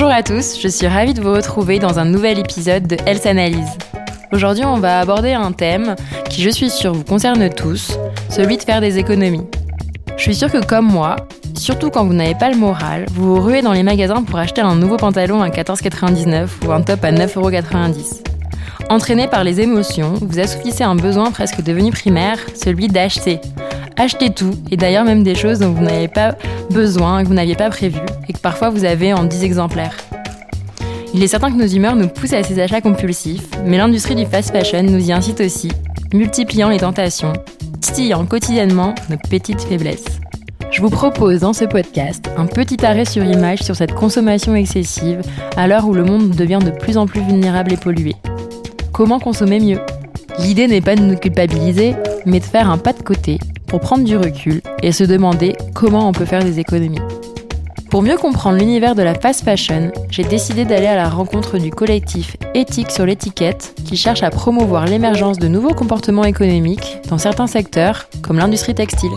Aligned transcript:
Bonjour 0.00 0.14
à 0.14 0.22
tous, 0.22 0.60
je 0.62 0.68
suis 0.68 0.86
ravie 0.86 1.12
de 1.12 1.20
vous 1.20 1.32
retrouver 1.32 1.80
dans 1.80 1.98
un 1.98 2.04
nouvel 2.04 2.38
épisode 2.38 2.86
de 2.86 2.96
Health 3.04 3.26
Analyse. 3.26 3.76
Aujourd'hui, 4.30 4.64
on 4.64 4.78
va 4.78 5.00
aborder 5.00 5.32
un 5.32 5.50
thème 5.50 5.96
qui, 6.30 6.40
je 6.40 6.50
suis 6.50 6.70
sûre, 6.70 6.94
vous 6.94 7.02
concerne 7.02 7.50
tous, 7.50 7.98
celui 8.30 8.58
de 8.58 8.62
faire 8.62 8.80
des 8.80 8.98
économies. 8.98 9.42
Je 10.16 10.22
suis 10.22 10.36
sûre 10.36 10.52
que 10.52 10.64
comme 10.64 10.86
moi, 10.86 11.16
surtout 11.56 11.90
quand 11.90 12.06
vous 12.06 12.12
n'avez 12.12 12.36
pas 12.36 12.48
le 12.48 12.56
moral, 12.56 13.06
vous 13.10 13.34
vous 13.34 13.42
ruez 13.42 13.60
dans 13.60 13.72
les 13.72 13.82
magasins 13.82 14.22
pour 14.22 14.38
acheter 14.38 14.60
un 14.60 14.76
nouveau 14.76 14.98
pantalon 14.98 15.42
à 15.42 15.48
14,99 15.48 16.46
ou 16.64 16.70
un 16.70 16.82
top 16.82 17.04
à 17.04 17.10
9,90€. 17.10 18.22
Entraîné 18.90 19.26
par 19.26 19.42
les 19.42 19.60
émotions, 19.60 20.12
vous 20.20 20.38
assouplissez 20.38 20.84
un 20.84 20.94
besoin 20.94 21.32
presque 21.32 21.60
devenu 21.60 21.90
primaire, 21.90 22.38
celui 22.54 22.86
d'acheter. 22.86 23.40
Achetez 23.96 24.30
tout, 24.30 24.52
et 24.70 24.76
d'ailleurs 24.76 25.04
même 25.04 25.24
des 25.24 25.34
choses 25.34 25.58
dont 25.58 25.72
vous 25.72 25.82
n'avez 25.82 26.06
pas 26.06 26.36
besoin, 26.70 27.24
que 27.24 27.28
vous 27.28 27.34
n'aviez 27.34 27.56
pas 27.56 27.68
prévu, 27.68 27.98
et 28.28 28.32
que 28.32 28.38
parfois 28.38 28.70
vous 28.70 28.84
avez 28.84 29.12
en 29.12 29.24
10 29.24 29.44
exemplaires. 29.44 29.96
Il 31.14 31.22
est 31.22 31.28
certain 31.28 31.50
que 31.50 31.56
nos 31.56 31.66
humeurs 31.66 31.96
nous 31.96 32.08
poussent 32.08 32.34
à 32.34 32.42
ces 32.42 32.60
achats 32.60 32.80
compulsifs, 32.80 33.48
mais 33.64 33.78
l'industrie 33.78 34.14
du 34.14 34.26
fast 34.26 34.50
fashion 34.52 34.82
nous 34.82 35.08
y 35.08 35.12
incite 35.12 35.40
aussi, 35.40 35.72
multipliant 36.12 36.68
les 36.68 36.78
tentations, 36.78 37.32
titillant 37.80 38.26
quotidiennement 38.26 38.94
nos 39.08 39.16
petites 39.16 39.62
faiblesses. 39.62 40.04
Je 40.70 40.82
vous 40.82 40.90
propose 40.90 41.40
dans 41.40 41.54
ce 41.54 41.64
podcast 41.64 42.28
un 42.36 42.44
petit 42.44 42.84
arrêt 42.84 43.06
sur 43.06 43.24
image 43.24 43.62
sur 43.62 43.74
cette 43.74 43.94
consommation 43.94 44.54
excessive 44.54 45.22
à 45.56 45.66
l'heure 45.66 45.88
où 45.88 45.94
le 45.94 46.04
monde 46.04 46.30
devient 46.30 46.60
de 46.62 46.70
plus 46.70 46.98
en 46.98 47.06
plus 47.06 47.22
vulnérable 47.22 47.72
et 47.72 47.78
pollué. 47.78 48.14
Comment 48.92 49.18
consommer 49.18 49.60
mieux? 49.60 49.80
L'idée 50.40 50.68
n'est 50.68 50.82
pas 50.82 50.94
de 50.94 51.02
nous 51.02 51.16
culpabiliser, 51.16 51.94
mais 52.26 52.38
de 52.38 52.44
faire 52.44 52.70
un 52.70 52.78
pas 52.78 52.92
de 52.92 53.02
côté 53.02 53.38
pour 53.66 53.80
prendre 53.80 54.04
du 54.04 54.16
recul 54.16 54.60
et 54.82 54.92
se 54.92 55.04
demander 55.04 55.56
comment 55.74 56.06
on 56.06 56.12
peut 56.12 56.26
faire 56.26 56.44
des 56.44 56.60
économies. 56.60 57.00
Pour 57.90 58.02
mieux 58.02 58.18
comprendre 58.18 58.58
l'univers 58.58 58.94
de 58.94 59.02
la 59.02 59.14
fast 59.14 59.44
fashion, 59.44 59.90
j'ai 60.10 60.22
décidé 60.22 60.66
d'aller 60.66 60.86
à 60.86 60.94
la 60.94 61.08
rencontre 61.08 61.56
du 61.56 61.70
collectif 61.70 62.36
Éthique 62.52 62.90
sur 62.90 63.06
l'étiquette 63.06 63.74
qui 63.86 63.96
cherche 63.96 64.22
à 64.22 64.28
promouvoir 64.28 64.84
l'émergence 64.84 65.38
de 65.38 65.48
nouveaux 65.48 65.72
comportements 65.72 66.24
économiques 66.24 66.98
dans 67.08 67.16
certains 67.16 67.46
secteurs 67.46 68.10
comme 68.22 68.36
l'industrie 68.36 68.74
textile. 68.74 69.12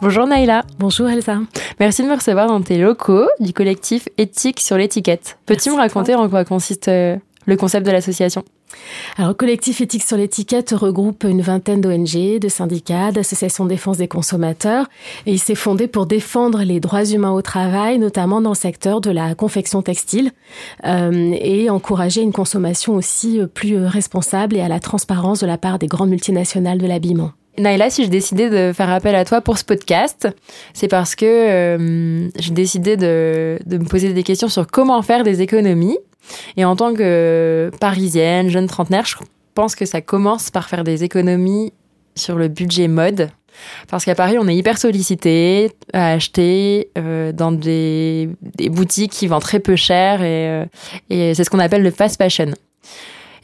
Bonjour 0.00 0.26
Naïla. 0.26 0.64
Bonjour 0.78 1.10
Elsa. 1.10 1.40
Merci 1.78 2.02
de 2.02 2.08
me 2.08 2.14
recevoir 2.14 2.46
dans 2.46 2.62
tes 2.62 2.78
locaux 2.78 3.28
du 3.40 3.52
collectif 3.52 4.08
Éthique 4.16 4.60
sur 4.60 4.78
l'étiquette. 4.78 5.38
Peux-tu 5.44 5.70
me 5.70 5.76
raconter 5.76 6.14
en 6.14 6.30
quoi 6.30 6.46
consiste 6.46 6.88
euh, 6.88 7.16
le 7.46 7.56
concept 7.56 7.86
de 7.86 7.92
l'association 7.92 8.44
alors, 9.16 9.30
le 9.30 9.34
collectif 9.34 9.80
éthique 9.80 10.02
sur 10.02 10.16
l'étiquette 10.16 10.70
regroupe 10.70 11.24
une 11.24 11.40
vingtaine 11.40 11.80
d'ONG, 11.80 12.38
de 12.38 12.48
syndicats, 12.48 13.12
d'associations 13.12 13.64
de 13.64 13.70
défense 13.70 13.96
des 13.96 14.08
consommateurs 14.08 14.86
et 15.24 15.32
il 15.32 15.38
s'est 15.38 15.54
fondé 15.54 15.86
pour 15.86 16.06
défendre 16.06 16.62
les 16.62 16.80
droits 16.80 17.04
humains 17.04 17.30
au 17.30 17.42
travail, 17.42 17.98
notamment 17.98 18.40
dans 18.40 18.50
le 18.50 18.56
secteur 18.56 19.00
de 19.00 19.10
la 19.10 19.34
confection 19.34 19.82
textile 19.82 20.32
euh, 20.84 21.32
et 21.40 21.70
encourager 21.70 22.22
une 22.22 22.32
consommation 22.32 22.94
aussi 22.94 23.40
euh, 23.40 23.46
plus 23.46 23.78
responsable 23.84 24.56
et 24.56 24.60
à 24.60 24.68
la 24.68 24.80
transparence 24.80 25.40
de 25.40 25.46
la 25.46 25.58
part 25.58 25.78
des 25.78 25.86
grandes 25.86 26.10
multinationales 26.10 26.78
de 26.78 26.86
l'habillement. 26.86 27.32
Naïla, 27.58 27.90
si 27.90 28.02
j'ai 28.02 28.10
décidé 28.10 28.50
de 28.50 28.72
faire 28.72 28.90
appel 28.90 29.14
à 29.14 29.24
toi 29.24 29.40
pour 29.40 29.58
ce 29.58 29.64
podcast, 29.64 30.28
c'est 30.74 30.88
parce 30.88 31.14
que 31.14 31.24
euh, 31.24 32.28
j'ai 32.38 32.52
décidé 32.52 32.96
de, 32.96 33.58
me 33.70 33.86
poser 33.88 34.12
des 34.12 34.22
questions 34.22 34.48
sur 34.48 34.66
comment 34.66 35.00
faire 35.02 35.24
des 35.24 35.42
économies. 35.42 35.98
Et 36.56 36.64
en 36.64 36.76
tant 36.76 36.92
que 36.92 37.70
parisienne, 37.80 38.50
jeune 38.50 38.66
trentenaire, 38.66 39.06
je 39.06 39.16
pense 39.54 39.74
que 39.74 39.86
ça 39.86 40.00
commence 40.00 40.50
par 40.50 40.68
faire 40.68 40.84
des 40.84 41.04
économies 41.04 41.72
sur 42.14 42.36
le 42.36 42.48
budget 42.48 42.88
mode. 42.88 43.30
Parce 43.88 44.04
qu'à 44.04 44.14
Paris, 44.14 44.36
on 44.38 44.48
est 44.48 44.56
hyper 44.56 44.76
sollicité 44.76 45.70
à 45.94 46.12
acheter 46.12 46.90
euh, 46.98 47.32
dans 47.32 47.52
des, 47.52 48.28
boutiques 48.70 49.12
qui 49.12 49.28
vendent 49.28 49.42
très 49.42 49.60
peu 49.60 49.76
cher 49.76 50.20
et, 50.22 50.48
euh, 50.48 50.64
et 51.08 51.34
c'est 51.34 51.44
ce 51.44 51.48
qu'on 51.48 51.58
appelle 51.58 51.82
le 51.82 51.90
fast 51.90 52.18
fashion. 52.18 52.52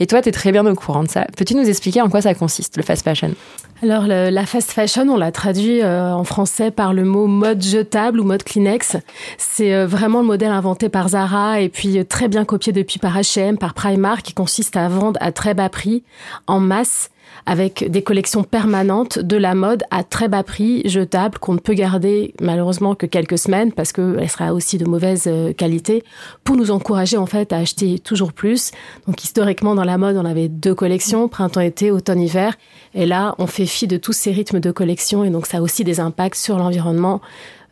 Et 0.02 0.06
toi, 0.08 0.20
tu 0.20 0.30
es 0.30 0.32
très 0.32 0.50
bien 0.50 0.66
au 0.66 0.74
courant 0.74 1.04
de 1.04 1.08
ça. 1.08 1.26
Peux-tu 1.36 1.54
nous 1.54 1.68
expliquer 1.68 2.00
en 2.00 2.08
quoi 2.08 2.22
ça 2.22 2.34
consiste, 2.34 2.76
le 2.76 2.82
fast 2.82 3.04
fashion? 3.04 3.36
Alors, 3.84 4.08
la 4.08 4.46
fast 4.46 4.72
fashion, 4.72 5.08
on 5.08 5.16
l'a 5.16 5.30
traduit 5.30 5.80
euh, 5.80 6.12
en 6.12 6.24
français 6.24 6.72
par 6.72 6.92
le 6.92 7.04
mot 7.04 7.28
mode 7.28 7.62
jetable 7.62 8.18
ou 8.18 8.24
mode 8.24 8.42
Kleenex. 8.42 8.96
C'est 9.38 9.72
euh, 9.72 9.86
vraiment 9.86 10.22
le 10.22 10.26
modèle 10.26 10.50
inventé 10.50 10.88
par 10.88 11.10
Zara 11.10 11.60
et 11.60 11.68
puis 11.68 12.00
euh, 12.00 12.04
très 12.04 12.26
bien 12.26 12.44
copié 12.44 12.72
depuis 12.72 12.98
par 12.98 13.16
H&M, 13.16 13.58
par 13.58 13.74
Primark, 13.74 14.22
qui 14.22 14.34
consiste 14.34 14.76
à 14.76 14.88
vendre 14.88 15.20
à 15.22 15.30
très 15.30 15.54
bas 15.54 15.68
prix, 15.68 16.02
en 16.48 16.58
masse, 16.58 17.12
avec 17.47 17.91
des 17.91 18.03
collections 18.03 18.44
permanentes 18.44 19.19
de 19.19 19.37
la 19.37 19.54
mode 19.54 19.82
à 19.91 20.04
très 20.04 20.28
bas 20.28 20.43
prix, 20.43 20.82
jetables, 20.84 21.38
qu'on 21.38 21.54
ne 21.54 21.59
peut 21.59 21.75
garder 21.75 22.34
malheureusement 22.41 22.94
que 22.94 23.06
quelques 23.06 23.38
semaines 23.38 23.72
parce 23.72 23.93
qu'elle 23.93 24.28
sera 24.28 24.54
aussi 24.54 24.78
de 24.78 24.84
mauvaise 24.84 25.25
euh, 25.26 25.53
qualité, 25.53 26.04
pour 26.44 26.56
nous 26.56 26.70
encourager 26.70 27.16
en 27.16 27.26
fait 27.26 27.53
à 27.53 27.59
acheter 27.59 27.98
toujours 27.98 28.32
plus. 28.32 28.70
Donc 29.06 29.22
historiquement 29.25 29.75
dans 29.75 29.84
la 29.84 29.98
mode, 29.98 30.16
on 30.16 30.25
avait 30.25 30.48
deux 30.48 30.75
collections, 30.75 31.28
printemps-été, 31.28 31.91
automne-hiver, 31.91 32.54
et 32.94 33.06
là 33.06 33.34
on 33.38 33.47
fait 33.47 33.66
fi 33.66 33.87
de 33.87 33.97
tous 33.97 34.12
ces 34.12 34.32
rythmes 34.32 34.60
de 34.60 34.70
collection 34.70 35.25
et 35.25 35.31
donc 35.31 35.47
ça 35.47 35.59
a 35.59 35.60
aussi 35.60 35.84
des 35.84 36.00
impacts 36.00 36.37
sur 36.37 36.59
l'environnement 36.59 37.20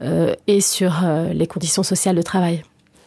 euh, 0.03 0.35
et 0.47 0.61
sur 0.61 1.05
euh, 1.05 1.33
les 1.33 1.47
conditions 1.47 1.83
sociales 1.83 2.17
de 2.17 2.23
travail. 2.23 2.63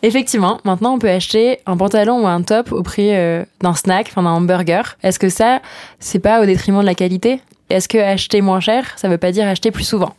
Effectivement, 0.05 0.59
maintenant 0.65 0.95
on 0.95 0.99
peut 0.99 1.09
acheter 1.09 1.59
un 1.65 1.77
pantalon 1.77 2.23
ou 2.23 2.27
un 2.27 2.41
top 2.41 2.73
au 2.73 2.83
prix 2.83 3.15
euh, 3.15 3.45
d'un 3.61 3.73
snack, 3.73 4.07
enfin 4.09 4.23
d'un 4.23 4.31
hamburger. 4.31 4.97
Est-ce 5.01 5.17
que 5.17 5.29
ça, 5.29 5.61
c'est 5.99 6.19
pas 6.19 6.41
au 6.41 6.45
détriment 6.45 6.81
de 6.81 6.85
la 6.85 6.93
qualité? 6.93 7.39
Est-ce 7.69 7.87
que 7.87 7.97
acheter 7.97 8.41
moins 8.41 8.59
cher, 8.59 8.91
ça 8.97 9.07
veut 9.07 9.17
pas 9.17 9.31
dire 9.31 9.47
acheter 9.47 9.71
plus 9.71 9.85
souvent? 9.85 10.13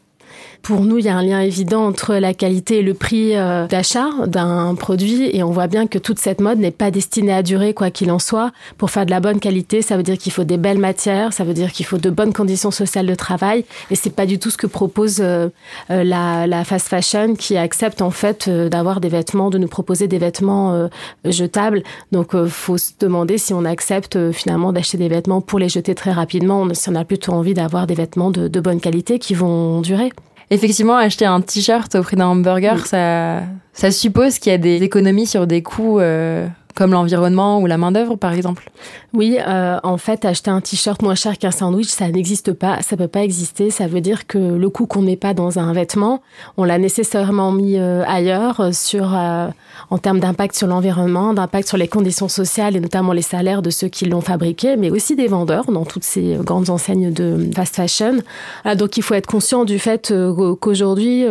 Pour 0.65 0.81
nous, 0.81 0.97
il 0.97 1.05
y 1.05 1.11
a 1.11 1.17
un 1.17 1.23
lien 1.23 1.41
évident 1.41 1.85
entre 1.85 2.15
la 2.15 2.33
qualité 2.33 2.79
et 2.79 2.83
le 2.83 2.95
prix 2.95 3.37
euh, 3.37 3.67
d'achat 3.67 4.09
d'un 4.27 4.75
produit 4.75 5.29
et 5.37 5.43
on 5.43 5.51
voit 5.51 5.67
bien 5.67 5.87
que 5.87 5.99
toute 5.99 6.19
cette 6.19 6.41
mode 6.41 6.59
n'est 6.59 6.71
pas 6.71 6.91
destinée 6.91 7.35
à 7.35 7.43
durer 7.43 7.75
quoi 7.75 7.91
qu'il 7.91 8.11
en 8.11 8.19
soit. 8.19 8.51
Pour 8.79 8.91
faire 8.91 9.05
de 9.05 9.11
la 9.11 9.21
bonne 9.21 9.41
qualité, 9.41 9.83
ça 9.83 9.99
veut 9.99 10.03
dire 10.03 10.17
qu'il 10.17 10.33
faut 10.33 10.45
des 10.45 10.57
belles 10.57 10.79
matières, 10.79 11.35
ça 11.35 11.45
veut 11.45 11.53
dire 11.53 11.71
qu'il 11.71 11.85
faut 11.85 11.99
de 11.99 12.09
bonnes 12.09 12.33
conditions 12.33 12.71
sociales 12.71 13.05
de 13.05 13.15
travail 13.15 13.67
et 13.91 13.95
c'est 13.95 14.09
pas 14.09 14.25
du 14.25 14.39
tout 14.39 14.49
ce 14.49 14.57
que 14.57 14.67
propose 14.67 15.19
euh, 15.21 15.49
euh, 15.91 16.03
la, 16.03 16.47
la, 16.47 16.65
fast 16.65 16.89
fashion 16.89 17.35
qui 17.35 17.59
accepte 17.59 18.01
en 18.01 18.11
fait 18.11 18.49
d'avoir 18.49 19.01
des 19.01 19.11
vêtements, 19.11 19.51
de 19.51 19.59
nous 19.59 19.69
proposer 19.69 20.09
des 20.09 20.19
vêtements 20.19 20.89
jetables. 21.27 21.83
Donc 22.11 22.35
faut 22.47 22.79
se 22.79 22.93
demander 22.99 23.37
si 23.37 23.53
on 23.53 23.67
accepte 23.67 24.33
finalement 24.33 24.73
d'acheter 24.73 24.97
des 24.97 25.09
vêtements 25.09 25.43
pour 25.43 25.59
les 25.59 25.69
jeter 25.69 25.95
très 25.95 26.13
rapidement, 26.13 26.67
si 26.73 26.89
on 26.89 26.95
a 26.95 27.05
plutôt 27.05 27.33
envie 27.33 27.53
d'avoir 27.53 27.87
des 27.87 27.95
vêtements 27.95 28.31
de, 28.31 28.49
de 28.49 28.61
bonne 28.61 28.81
qualité 28.81 29.19
qui 29.19 29.35
vont 29.35 29.83
durer. 29.83 30.11
Effectivement, 30.51 30.97
acheter 30.97 31.27
un 31.27 31.41
t-shirt 31.41 31.95
au 31.95 32.03
prix 32.03 32.17
d'un 32.17 32.27
hamburger, 32.27 32.87
ça, 32.87 33.43
ça 33.73 33.91
suppose 33.91 34.39
qu'il 34.39 34.53
y 34.53 34.55
a 34.55 34.59
des 34.59 34.83
économies 34.83 35.27
sur 35.27 35.47
des 35.47 35.63
coûts 35.63 36.01
euh, 36.01 36.47
comme 36.75 36.93
l'environnement 36.93 37.61
ou 37.61 37.67
la 37.67 37.79
main-d'œuvre, 37.79 38.17
par 38.17 38.33
exemple? 38.33 38.71
Oui, 39.13 39.39
euh, 39.47 39.79
en 39.85 39.97
fait, 39.97 40.25
acheter 40.25 40.51
un 40.51 40.61
t-shirt 40.61 41.01
moins 41.01 41.15
cher 41.15 41.39
qu'un 41.39 41.53
sandwich, 41.53 41.87
ça 41.87 42.09
n'existe 42.09 42.53
pas, 42.53 42.83
ça 42.83 42.97
peut 42.97 43.09
pas 43.09 43.23
exister. 43.23 43.71
Ça 43.71 43.87
veut 43.87 44.01
dire 44.01 44.27
que 44.27 44.39
le 44.39 44.69
coût 44.71 44.87
qu'on 44.87 45.03
met 45.03 45.17
pas 45.17 45.35
dans 45.35 45.61
un 45.61 45.73
vêtement, 45.73 46.21
on 46.57 46.65
l'a 46.65 46.79
nécessairement 46.79 47.53
mis 47.53 47.79
euh, 47.79 48.03
ailleurs 48.09 48.75
sur, 48.75 49.15
euh, 49.17 49.49
en 49.91 49.99
termes 49.99 50.19
d'impact 50.19 50.57
sur 50.57 50.67
l'environnement, 50.67 51.33
d'impact 51.33 51.69
sur 51.69 51.77
les 51.77 51.87
conditions 51.87 52.29
sociales 52.29 52.75
et 52.75 52.81
notamment 52.81 53.13
les 53.13 53.23
salaires 53.23 53.63
de 53.63 53.71
ceux 53.71 53.89
qui 53.89 54.07
l'ont 54.07 54.21
fabriqué, 54.21 54.77
mais 54.77 54.91
aussi 54.91 55.15
des 55.15 55.29
vendeurs 55.29 55.71
dans 55.71 55.85
toutes 55.85 56.05
ces 56.05 56.37
grandes 56.41 56.71
enseignes 56.71 57.13
de 57.13 57.51
fast 57.55 57.77
fashion. 57.77 58.17
Ah, 58.65 58.75
donc, 58.75 58.97
il 58.97 59.05
faut 59.05 59.15
être 59.15 59.29
conscient 59.29 59.65
du 59.65 59.79
fait 59.79 60.13
qu'aujourd'hui, 60.61 61.25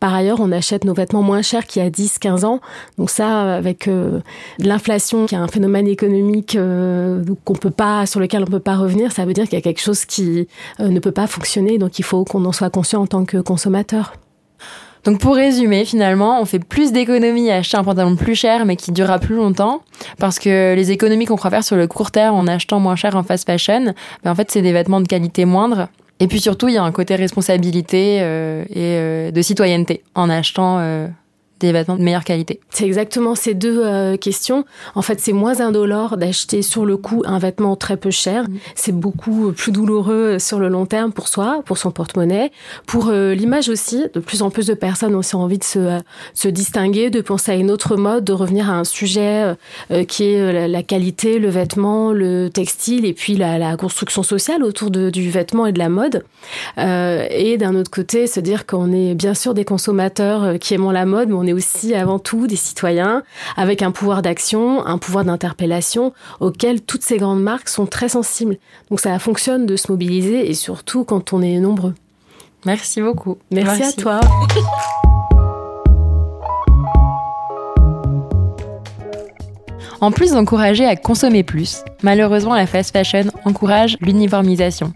par 0.00 0.12
ailleurs, 0.12 0.40
on 0.40 0.50
achète 0.50 0.84
nos 0.84 0.94
vêtements 0.94 1.22
moins 1.22 1.42
chers 1.42 1.66
qu'il 1.66 1.82
y 1.82 1.86
a 1.86 1.90
10, 1.90 2.18
15 2.18 2.44
ans. 2.44 2.60
Donc 2.96 3.10
ça, 3.10 3.54
avec 3.54 3.88
l'inflation, 4.58 4.87
qui 5.26 5.34
est 5.34 5.38
un 5.38 5.48
phénomène 5.48 5.86
économique 5.86 6.56
qu'on 7.44 7.54
peut 7.54 7.70
pas, 7.70 8.06
sur 8.06 8.20
lequel 8.20 8.42
on 8.42 8.46
peut 8.46 8.60
pas 8.60 8.76
revenir, 8.76 9.12
ça 9.12 9.24
veut 9.24 9.32
dire 9.32 9.44
qu'il 9.44 9.54
y 9.54 9.58
a 9.58 9.62
quelque 9.62 9.80
chose 9.80 10.04
qui 10.04 10.48
euh, 10.80 10.88
ne 10.88 11.00
peut 11.00 11.12
pas 11.12 11.26
fonctionner. 11.26 11.78
Donc 11.78 11.98
il 11.98 12.04
faut 12.04 12.24
qu'on 12.24 12.44
en 12.44 12.52
soit 12.52 12.70
conscient 12.70 13.02
en 13.02 13.06
tant 13.06 13.24
que 13.24 13.38
consommateur. 13.38 14.14
Donc 15.04 15.20
pour 15.20 15.36
résumer, 15.36 15.84
finalement, 15.84 16.40
on 16.40 16.44
fait 16.44 16.58
plus 16.58 16.92
d'économies 16.92 17.50
à 17.50 17.56
acheter 17.56 17.76
un 17.76 17.84
pantalon 17.84 18.16
plus 18.16 18.34
cher 18.34 18.66
mais 18.66 18.76
qui 18.76 18.92
durera 18.92 19.18
plus 19.18 19.36
longtemps 19.36 19.82
parce 20.18 20.38
que 20.38 20.74
les 20.74 20.90
économies 20.90 21.24
qu'on 21.24 21.36
croit 21.36 21.50
faire 21.50 21.64
sur 21.64 21.76
le 21.76 21.86
court 21.86 22.10
terme 22.10 22.36
en 22.36 22.46
achetant 22.46 22.80
moins 22.80 22.96
cher 22.96 23.14
en 23.14 23.22
fast 23.22 23.46
fashion, 23.46 23.94
ben 24.24 24.32
en 24.32 24.34
fait 24.34 24.50
c'est 24.50 24.62
des 24.62 24.72
vêtements 24.72 25.00
de 25.00 25.06
qualité 25.06 25.44
moindre. 25.44 25.88
Et 26.20 26.26
puis 26.26 26.40
surtout, 26.40 26.66
il 26.66 26.74
y 26.74 26.78
a 26.78 26.82
un 26.82 26.90
côté 26.90 27.14
responsabilité 27.14 28.18
euh, 28.20 28.64
et 28.70 28.74
euh, 28.76 29.30
de 29.30 29.40
citoyenneté 29.40 30.02
en 30.16 30.28
achetant 30.28 31.08
des 31.60 31.72
vêtements 31.72 31.96
de 31.96 32.02
meilleure 32.02 32.24
qualité 32.24 32.60
C'est 32.70 32.86
exactement 32.86 33.34
ces 33.34 33.54
deux 33.54 33.82
euh, 33.84 34.16
questions. 34.16 34.64
En 34.94 35.02
fait, 35.02 35.20
c'est 35.20 35.32
moins 35.32 35.60
indolore 35.60 36.16
d'acheter 36.16 36.62
sur 36.62 36.84
le 36.84 36.96
coup 36.96 37.22
un 37.26 37.38
vêtement 37.38 37.76
très 37.76 37.96
peu 37.96 38.10
cher. 38.10 38.44
Mm. 38.44 38.56
C'est 38.74 38.92
beaucoup 38.92 39.52
plus 39.52 39.72
douloureux 39.72 40.38
sur 40.38 40.58
le 40.58 40.68
long 40.68 40.86
terme 40.86 41.12
pour 41.12 41.28
soi, 41.28 41.62
pour 41.64 41.78
son 41.78 41.90
porte-monnaie, 41.90 42.52
pour 42.86 43.08
euh, 43.08 43.34
l'image 43.34 43.68
aussi. 43.68 44.04
De 44.14 44.20
plus 44.20 44.42
en 44.42 44.50
plus 44.50 44.66
de 44.66 44.74
personnes 44.74 45.14
ont 45.14 45.18
aussi 45.18 45.36
envie 45.36 45.58
de 45.58 45.64
se, 45.64 45.78
euh, 45.78 45.98
se 46.34 46.48
distinguer, 46.48 47.10
de 47.10 47.20
penser 47.20 47.52
à 47.52 47.54
une 47.54 47.70
autre 47.70 47.96
mode, 47.96 48.24
de 48.24 48.32
revenir 48.32 48.70
à 48.70 48.74
un 48.74 48.84
sujet 48.84 49.54
qui 50.08 50.24
est 50.24 50.68
la, 50.68 50.82
qualité, 50.82 51.38
le 51.38 51.48
vêtement, 51.48 52.12
le 52.12 52.48
textile 52.48 53.04
et 53.04 53.12
puis 53.12 53.36
la, 53.36 53.58
la 53.58 53.76
construction 53.76 54.22
sociale 54.22 54.62
autour 54.62 54.90
de, 54.90 55.10
du 55.10 55.30
vêtement 55.30 55.66
et 55.66 55.72
de 55.72 55.78
la 55.78 55.88
mode. 55.88 56.24
et 56.76 57.56
d'un 57.58 57.74
autre 57.74 57.90
côté, 57.90 58.26
se 58.26 58.40
dire 58.40 58.66
qu'on 58.66 58.92
est 58.92 59.14
bien 59.14 59.34
sûr 59.34 59.54
des 59.54 59.64
consommateurs 59.64 60.58
qui 60.58 60.74
aimons 60.74 60.90
la 60.90 61.06
mode, 61.06 61.28
mais 61.28 61.34
on 61.34 61.47
est 61.48 61.52
aussi 61.52 61.94
avant 61.94 62.18
tout 62.18 62.46
des 62.46 62.56
citoyens 62.56 63.22
avec 63.56 63.82
un 63.82 63.90
pouvoir 63.90 64.22
d'action, 64.22 64.86
un 64.86 64.98
pouvoir 64.98 65.24
d'interpellation 65.24 66.12
auquel 66.40 66.82
toutes 66.82 67.02
ces 67.02 67.16
grandes 67.16 67.42
marques 67.42 67.68
sont 67.68 67.86
très 67.86 68.08
sensibles. 68.08 68.58
Donc 68.90 69.00
ça 69.00 69.18
fonctionne 69.18 69.66
de 69.66 69.76
se 69.76 69.90
mobiliser 69.90 70.48
et 70.48 70.54
surtout 70.54 71.04
quand 71.04 71.32
on 71.32 71.42
est 71.42 71.58
nombreux. 71.58 71.94
Merci 72.66 73.00
beaucoup. 73.00 73.38
Merci, 73.50 73.82
à 73.82 73.92
toi. 73.92 74.20
En 80.00 80.12
plus 80.12 80.30
d'encourager 80.30 80.86
à 80.86 80.94
consommer 80.94 81.42
plus, 81.42 81.82
malheureusement 82.02 82.54
la 82.54 82.66
fast 82.66 82.92
fashion 82.92 83.24
encourage 83.44 83.96
l'uniformisation. 84.00 84.92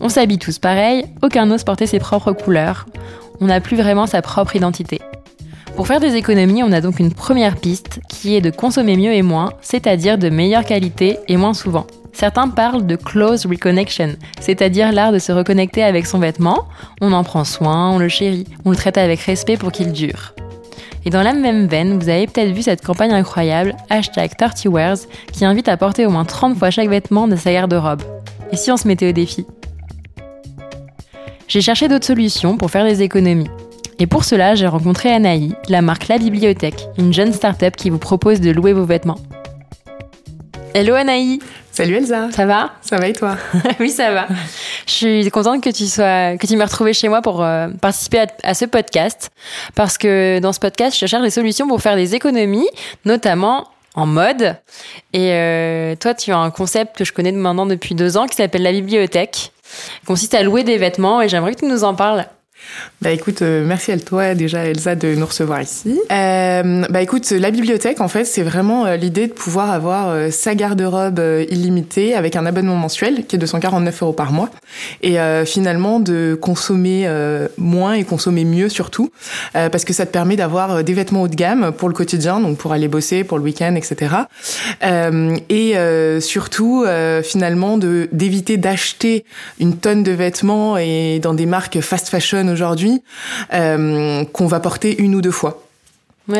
On 0.00 0.10
s'habille 0.10 0.38
tous 0.38 0.58
pareil, 0.58 1.06
aucun 1.22 1.46
n'ose 1.46 1.64
porter 1.64 1.86
ses 1.86 1.98
propres 1.98 2.32
couleurs, 2.32 2.86
on 3.40 3.46
n'a 3.46 3.60
plus 3.60 3.76
vraiment 3.76 4.06
sa 4.06 4.20
propre 4.20 4.54
identité. 4.54 5.00
Pour 5.76 5.86
faire 5.86 6.00
des 6.00 6.16
économies, 6.16 6.62
on 6.62 6.70
a 6.72 6.82
donc 6.82 7.00
une 7.00 7.12
première 7.12 7.56
piste 7.56 8.00
qui 8.08 8.36
est 8.36 8.42
de 8.42 8.50
consommer 8.50 8.96
mieux 8.96 9.14
et 9.14 9.22
moins, 9.22 9.52
c'est-à-dire 9.62 10.18
de 10.18 10.28
meilleure 10.28 10.64
qualité 10.64 11.18
et 11.28 11.38
moins 11.38 11.54
souvent. 11.54 11.86
Certains 12.12 12.48
parlent 12.48 12.86
de 12.86 12.94
close 12.94 13.46
reconnection, 13.46 14.10
c'est-à-dire 14.38 14.92
l'art 14.92 15.12
de 15.12 15.18
se 15.18 15.32
reconnecter 15.32 15.82
avec 15.82 16.06
son 16.06 16.18
vêtement. 16.18 16.66
On 17.00 17.12
en 17.12 17.24
prend 17.24 17.44
soin, 17.44 17.90
on 17.90 17.98
le 17.98 18.08
chérit, 18.08 18.46
on 18.66 18.70
le 18.70 18.76
traite 18.76 18.98
avec 18.98 19.20
respect 19.20 19.56
pour 19.56 19.72
qu'il 19.72 19.92
dure. 19.92 20.34
Et 21.06 21.10
dans 21.10 21.22
la 21.22 21.32
même 21.32 21.66
veine, 21.66 21.98
vous 21.98 22.10
avez 22.10 22.26
peut-être 22.26 22.52
vu 22.52 22.62
cette 22.62 22.84
campagne 22.84 23.12
incroyable, 23.12 23.74
hashtag 23.88 24.32
30wears, 24.38 25.06
qui 25.32 25.46
invite 25.46 25.68
à 25.68 25.78
porter 25.78 26.04
au 26.04 26.10
moins 26.10 26.26
30 26.26 26.56
fois 26.56 26.70
chaque 26.70 26.90
vêtement 26.90 27.26
de 27.26 27.34
sa 27.34 27.50
garde-robe. 27.52 28.02
Et 28.52 28.56
si 28.56 28.70
on 28.70 28.76
se 28.76 28.86
mettait 28.86 29.08
au 29.08 29.12
défi? 29.12 29.46
J'ai 31.48 31.62
cherché 31.62 31.88
d'autres 31.88 32.06
solutions 32.06 32.56
pour 32.56 32.70
faire 32.70 32.84
des 32.84 33.02
économies. 33.02 33.48
Et 33.98 34.06
pour 34.06 34.24
cela, 34.24 34.54
j'ai 34.54 34.66
rencontré 34.66 35.12
Anaï, 35.12 35.54
la 35.68 35.82
marque 35.82 36.08
La 36.08 36.18
Bibliothèque, 36.18 36.86
une 36.98 37.12
jeune 37.12 37.32
start-up 37.32 37.76
qui 37.76 37.90
vous 37.90 37.98
propose 37.98 38.40
de 38.40 38.50
louer 38.50 38.72
vos 38.72 38.84
vêtements. 38.84 39.18
Hello 40.74 40.94
Anaï 40.94 41.38
Salut 41.70 41.96
Elsa 41.96 42.30
Ça 42.32 42.44
va? 42.44 42.72
Ça 42.82 42.96
va 42.96 43.08
et 43.08 43.12
toi? 43.12 43.36
Oui, 43.80 43.90
ça 43.90 44.12
va. 44.12 44.26
Je 44.86 44.92
suis 44.92 45.30
contente 45.30 45.62
que 45.62 45.70
tu 45.70 45.86
sois, 45.86 46.36
que 46.36 46.46
tu 46.46 46.56
m'aies 46.56 46.64
retrouvée 46.64 46.92
chez 46.92 47.08
moi 47.08 47.22
pour 47.22 47.42
euh, 47.42 47.68
participer 47.80 48.24
à, 48.42 48.54
ce 48.54 48.66
podcast, 48.66 49.30
parce 49.74 49.96
que 49.96 50.38
dans 50.40 50.52
ce 50.52 50.60
podcast, 50.60 50.98
je 50.98 51.06
cherche 51.06 51.22
des 51.22 51.30
solutions 51.30 51.66
pour 51.68 51.80
faire 51.80 51.96
des 51.96 52.14
économies, 52.14 52.68
notamment 53.04 53.68
en 53.94 54.06
mode. 54.06 54.56
Et 55.12 55.32
euh, 55.32 55.94
toi, 55.96 56.14
tu 56.14 56.32
as 56.32 56.38
un 56.38 56.50
concept 56.50 56.96
que 56.96 57.04
je 57.04 57.12
connais 57.12 57.32
maintenant 57.32 57.66
depuis 57.66 57.94
deux 57.94 58.16
ans 58.16 58.26
qui 58.26 58.36
s'appelle 58.36 58.62
la 58.62 58.72
bibliothèque, 58.72 59.52
consiste 60.06 60.34
à 60.34 60.42
louer 60.42 60.64
des 60.64 60.76
vêtements, 60.76 61.22
et 61.22 61.28
j'aimerais 61.28 61.54
que 61.54 61.60
tu 61.60 61.66
nous 61.66 61.84
en 61.84 61.94
parles. 61.94 62.26
Bah 63.00 63.10
écoute, 63.10 63.42
euh, 63.42 63.64
merci 63.66 63.90
à 63.90 63.98
toi 63.98 64.34
déjà 64.34 64.64
Elsa 64.64 64.94
de 64.94 65.14
nous 65.14 65.26
recevoir 65.26 65.60
ici. 65.60 65.98
Euh, 66.10 66.84
bah 66.88 67.02
écoute, 67.02 67.28
la 67.30 67.50
bibliothèque 67.50 68.00
en 68.00 68.08
fait 68.08 68.24
c'est 68.24 68.42
vraiment 68.42 68.86
euh, 68.86 68.96
l'idée 68.96 69.26
de 69.26 69.32
pouvoir 69.32 69.70
avoir 69.70 70.08
euh, 70.08 70.30
sa 70.30 70.54
garde-robe 70.54 71.20
illimitée 71.50 72.14
avec 72.14 72.36
un 72.36 72.46
abonnement 72.46 72.76
mensuel 72.76 73.26
qui 73.26 73.36
est 73.36 73.38
de 73.38 73.46
149 73.46 74.02
euros 74.02 74.12
par 74.12 74.32
mois 74.32 74.50
et 75.02 75.16
finalement 75.44 76.00
de 76.00 76.36
consommer 76.40 77.08
moins 77.58 77.92
et 77.94 78.04
consommer 78.04 78.44
mieux 78.44 78.68
surtout 78.68 79.10
parce 79.52 79.84
que 79.84 79.92
ça 79.92 80.06
te 80.06 80.10
permet 80.10 80.36
d'avoir 80.36 80.82
des 80.82 80.94
vêtements 80.94 81.22
haut 81.22 81.28
de 81.28 81.34
gamme 81.34 81.72
pour 81.72 81.88
le 81.88 81.94
quotidien 81.94 82.40
donc 82.40 82.56
pour 82.56 82.72
aller 82.72 82.88
bosser, 82.88 83.24
pour 83.24 83.38
le 83.38 83.44
week-end, 83.44 83.74
etc. 83.74 84.14
et 85.50 85.74
surtout 86.20 86.84
finalement 87.22 87.76
de 87.78 88.08
d'éviter 88.12 88.56
d'acheter 88.56 89.24
une 89.60 89.76
tonne 89.76 90.02
de 90.02 90.12
vêtements 90.12 90.78
et 90.78 91.18
dans 91.20 91.34
des 91.34 91.46
marques 91.46 91.80
fast 91.80 92.08
fashion 92.08 92.51
aujourd'hui 92.52 93.02
euh, 93.52 94.24
qu'on 94.26 94.46
va 94.46 94.60
porter 94.60 95.00
une 95.02 95.14
ou 95.14 95.20
deux 95.20 95.30
fois. 95.30 95.62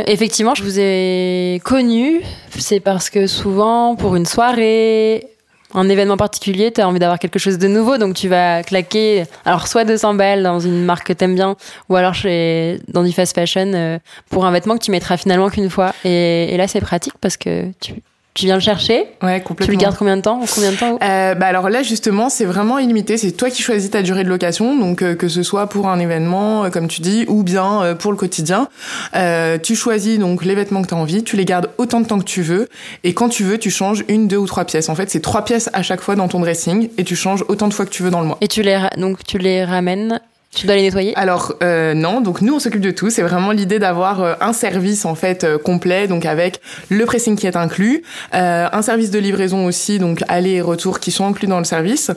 effectivement, 0.06 0.54
je 0.54 0.62
vous 0.62 0.78
ai 0.78 1.60
connu, 1.64 2.22
c'est 2.58 2.80
parce 2.80 3.10
que 3.10 3.26
souvent, 3.26 3.96
pour 3.96 4.16
une 4.16 4.26
soirée, 4.26 5.26
un 5.74 5.88
événement 5.88 6.16
particulier, 6.16 6.70
tu 6.72 6.80
as 6.80 6.88
envie 6.88 6.98
d'avoir 6.98 7.18
quelque 7.18 7.38
chose 7.38 7.58
de 7.58 7.68
nouveau, 7.68 7.98
donc 7.98 8.14
tu 8.14 8.28
vas 8.28 8.62
claquer, 8.62 9.24
alors 9.44 9.68
soit 9.68 9.84
200 9.84 10.14
balles 10.14 10.42
dans 10.42 10.60
une 10.60 10.84
marque 10.84 11.08
que 11.08 11.12
t'aimes 11.12 11.34
bien, 11.34 11.56
ou 11.88 11.96
alors 11.96 12.14
chez, 12.14 12.80
dans 12.88 13.02
du 13.02 13.12
fast 13.12 13.34
fashion 13.34 13.72
euh, 13.74 13.98
pour 14.30 14.44
un 14.44 14.52
vêtement 14.52 14.76
que 14.76 14.84
tu 14.84 14.90
mettras 14.90 15.16
finalement 15.16 15.48
qu'une 15.48 15.70
fois. 15.70 15.94
Et, 16.04 16.52
et 16.52 16.56
là, 16.56 16.68
c'est 16.68 16.80
pratique 16.80 17.14
parce 17.20 17.36
que 17.36 17.70
tu, 17.80 17.94
tu 18.34 18.46
viens 18.46 18.54
le 18.54 18.60
chercher 18.60 19.04
Ouais, 19.22 19.42
complètement. 19.42 19.66
Tu 19.66 19.70
le 19.72 19.76
gardes 19.76 19.96
combien 19.96 20.16
de 20.16 20.22
temps 20.22 20.40
Combien 20.54 20.72
de 20.72 20.76
temps 20.76 20.98
euh, 21.02 21.34
bah 21.34 21.46
alors 21.46 21.68
là 21.68 21.82
justement, 21.82 22.30
c'est 22.30 22.46
vraiment 22.46 22.78
illimité. 22.78 23.18
C'est 23.18 23.32
toi 23.32 23.50
qui 23.50 23.62
choisis 23.62 23.90
ta 23.90 24.02
durée 24.02 24.24
de 24.24 24.28
location, 24.30 24.76
donc 24.78 25.02
euh, 25.02 25.14
que 25.14 25.28
ce 25.28 25.42
soit 25.42 25.66
pour 25.66 25.88
un 25.88 25.98
événement, 25.98 26.64
euh, 26.64 26.70
comme 26.70 26.88
tu 26.88 27.02
dis, 27.02 27.26
ou 27.28 27.42
bien 27.42 27.82
euh, 27.82 27.94
pour 27.94 28.10
le 28.10 28.16
quotidien. 28.16 28.68
tu 29.62 29.76
choisis 29.76 30.18
donc 30.18 30.44
les 30.44 30.54
vêtements 30.54 30.80
que 30.80 30.88
tu 30.88 30.94
as 30.94 30.96
envie, 30.96 31.24
tu 31.24 31.36
les 31.36 31.44
gardes 31.44 31.68
autant 31.76 32.00
de 32.00 32.06
temps 32.06 32.18
que 32.18 32.24
tu 32.24 32.40
veux, 32.40 32.68
et 33.04 33.12
quand 33.12 33.28
tu 33.28 33.44
veux, 33.44 33.58
tu 33.58 33.70
changes 33.70 34.04
une, 34.08 34.28
deux 34.28 34.38
ou 34.38 34.46
trois 34.46 34.64
pièces. 34.64 34.88
En 34.88 34.94
fait, 34.94 35.10
c'est 35.10 35.20
trois 35.20 35.44
pièces 35.44 35.68
à 35.74 35.82
chaque 35.82 36.00
fois 36.00 36.16
dans 36.16 36.28
ton 36.28 36.40
dressing, 36.40 36.88
et 36.96 37.04
tu 37.04 37.16
changes 37.16 37.44
autant 37.48 37.68
de 37.68 37.74
fois 37.74 37.84
que 37.84 37.90
tu 37.90 38.02
veux 38.02 38.10
dans 38.10 38.20
le 38.20 38.26
mois. 38.26 38.38
Et 38.40 38.48
tu 38.48 38.62
les 38.62 38.80
donc 38.96 39.24
tu 39.24 39.36
les 39.36 39.64
ramènes 39.64 40.20
tu 40.54 40.66
dois 40.66 40.76
les 40.76 40.82
nettoyer 40.82 41.16
Alors 41.16 41.54
euh, 41.62 41.94
non, 41.94 42.20
donc 42.20 42.42
nous 42.42 42.54
on 42.54 42.58
s'occupe 42.58 42.82
de 42.82 42.90
tout. 42.90 43.08
C'est 43.08 43.22
vraiment 43.22 43.52
l'idée 43.52 43.78
d'avoir 43.78 44.20
euh, 44.20 44.34
un 44.40 44.52
service 44.52 45.06
en 45.06 45.14
fait 45.14 45.44
euh, 45.44 45.56
complet, 45.56 46.06
donc 46.08 46.26
avec 46.26 46.60
le 46.90 47.06
pressing 47.06 47.36
qui 47.36 47.46
est 47.46 47.56
inclus, 47.56 48.02
euh, 48.34 48.68
un 48.70 48.82
service 48.82 49.10
de 49.10 49.18
livraison 49.18 49.64
aussi, 49.64 49.98
donc 49.98 50.22
aller 50.28 50.52
et 50.52 50.60
retour 50.60 51.00
qui 51.00 51.10
sont 51.10 51.26
inclus 51.26 51.48
dans 51.48 51.58
le 51.58 51.64
service. 51.64 52.10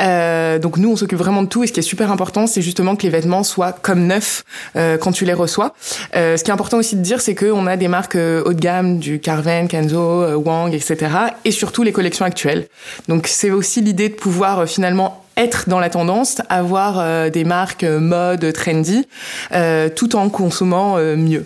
Euh, 0.00 0.58
donc 0.58 0.78
nous 0.78 0.90
on 0.90 0.96
s'occupe 0.96 1.18
vraiment 1.18 1.44
de 1.44 1.48
tout. 1.48 1.62
Et 1.62 1.68
ce 1.68 1.72
qui 1.72 1.78
est 1.78 1.84
super 1.84 2.10
important, 2.10 2.48
c'est 2.48 2.62
justement 2.62 2.96
que 2.96 3.04
les 3.04 3.10
vêtements 3.10 3.44
soient 3.44 3.72
comme 3.72 4.06
neufs 4.06 4.44
quand 4.74 5.12
tu 5.12 5.24
les 5.24 5.32
reçois. 5.32 5.74
ce 6.12 6.42
qui 6.42 6.50
est 6.50 6.54
important 6.54 6.78
aussi 6.78 6.96
de 6.96 7.02
dire, 7.02 7.20
c'est 7.20 7.34
qu'on 7.34 7.66
a 7.66 7.76
des 7.76 7.88
marques 7.88 8.16
haut 8.16 8.52
de 8.52 8.60
gamme, 8.60 8.98
du 8.98 9.20
Carven, 9.20 9.68
Kenzo, 9.68 10.36
Wang, 10.38 10.74
etc. 10.74 10.96
Et 11.44 11.50
surtout 11.50 11.82
les 11.82 11.92
collections 11.92 12.24
actuelles. 12.24 12.66
Donc 13.08 13.26
c'est 13.26 13.50
aussi 13.50 13.80
l'idée 13.80 14.08
de 14.08 14.14
pouvoir 14.14 14.66
finalement 14.68 15.25
être 15.36 15.68
dans 15.68 15.78
la 15.78 15.90
tendance, 15.90 16.40
avoir 16.48 16.98
euh, 16.98 17.30
des 17.30 17.44
marques 17.44 17.84
euh, 17.84 18.00
mode, 18.00 18.52
trendy, 18.52 19.06
euh, 19.52 19.88
tout 19.88 20.16
en 20.16 20.28
consommant 20.28 20.96
mieux. 20.96 21.44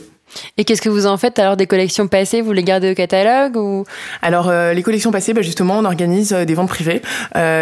Et 0.56 0.64
qu'est-ce 0.64 0.80
que 0.80 0.88
vous 0.88 1.06
en 1.06 1.16
faites 1.16 1.40
alors 1.40 1.56
des 1.56 1.66
collections 1.66 2.06
passées? 2.06 2.40
Vous 2.40 2.52
les 2.52 2.62
gardez 2.62 2.92
au 2.92 2.94
catalogue 2.94 3.56
ou? 3.56 3.84
Alors 4.22 4.52
les 4.52 4.82
collections 4.82 5.10
passées, 5.10 5.32
bah, 5.32 5.42
justement, 5.42 5.78
on 5.78 5.84
organise 5.84 6.30
des 6.32 6.54
ventes 6.54 6.68
privées 6.68 7.02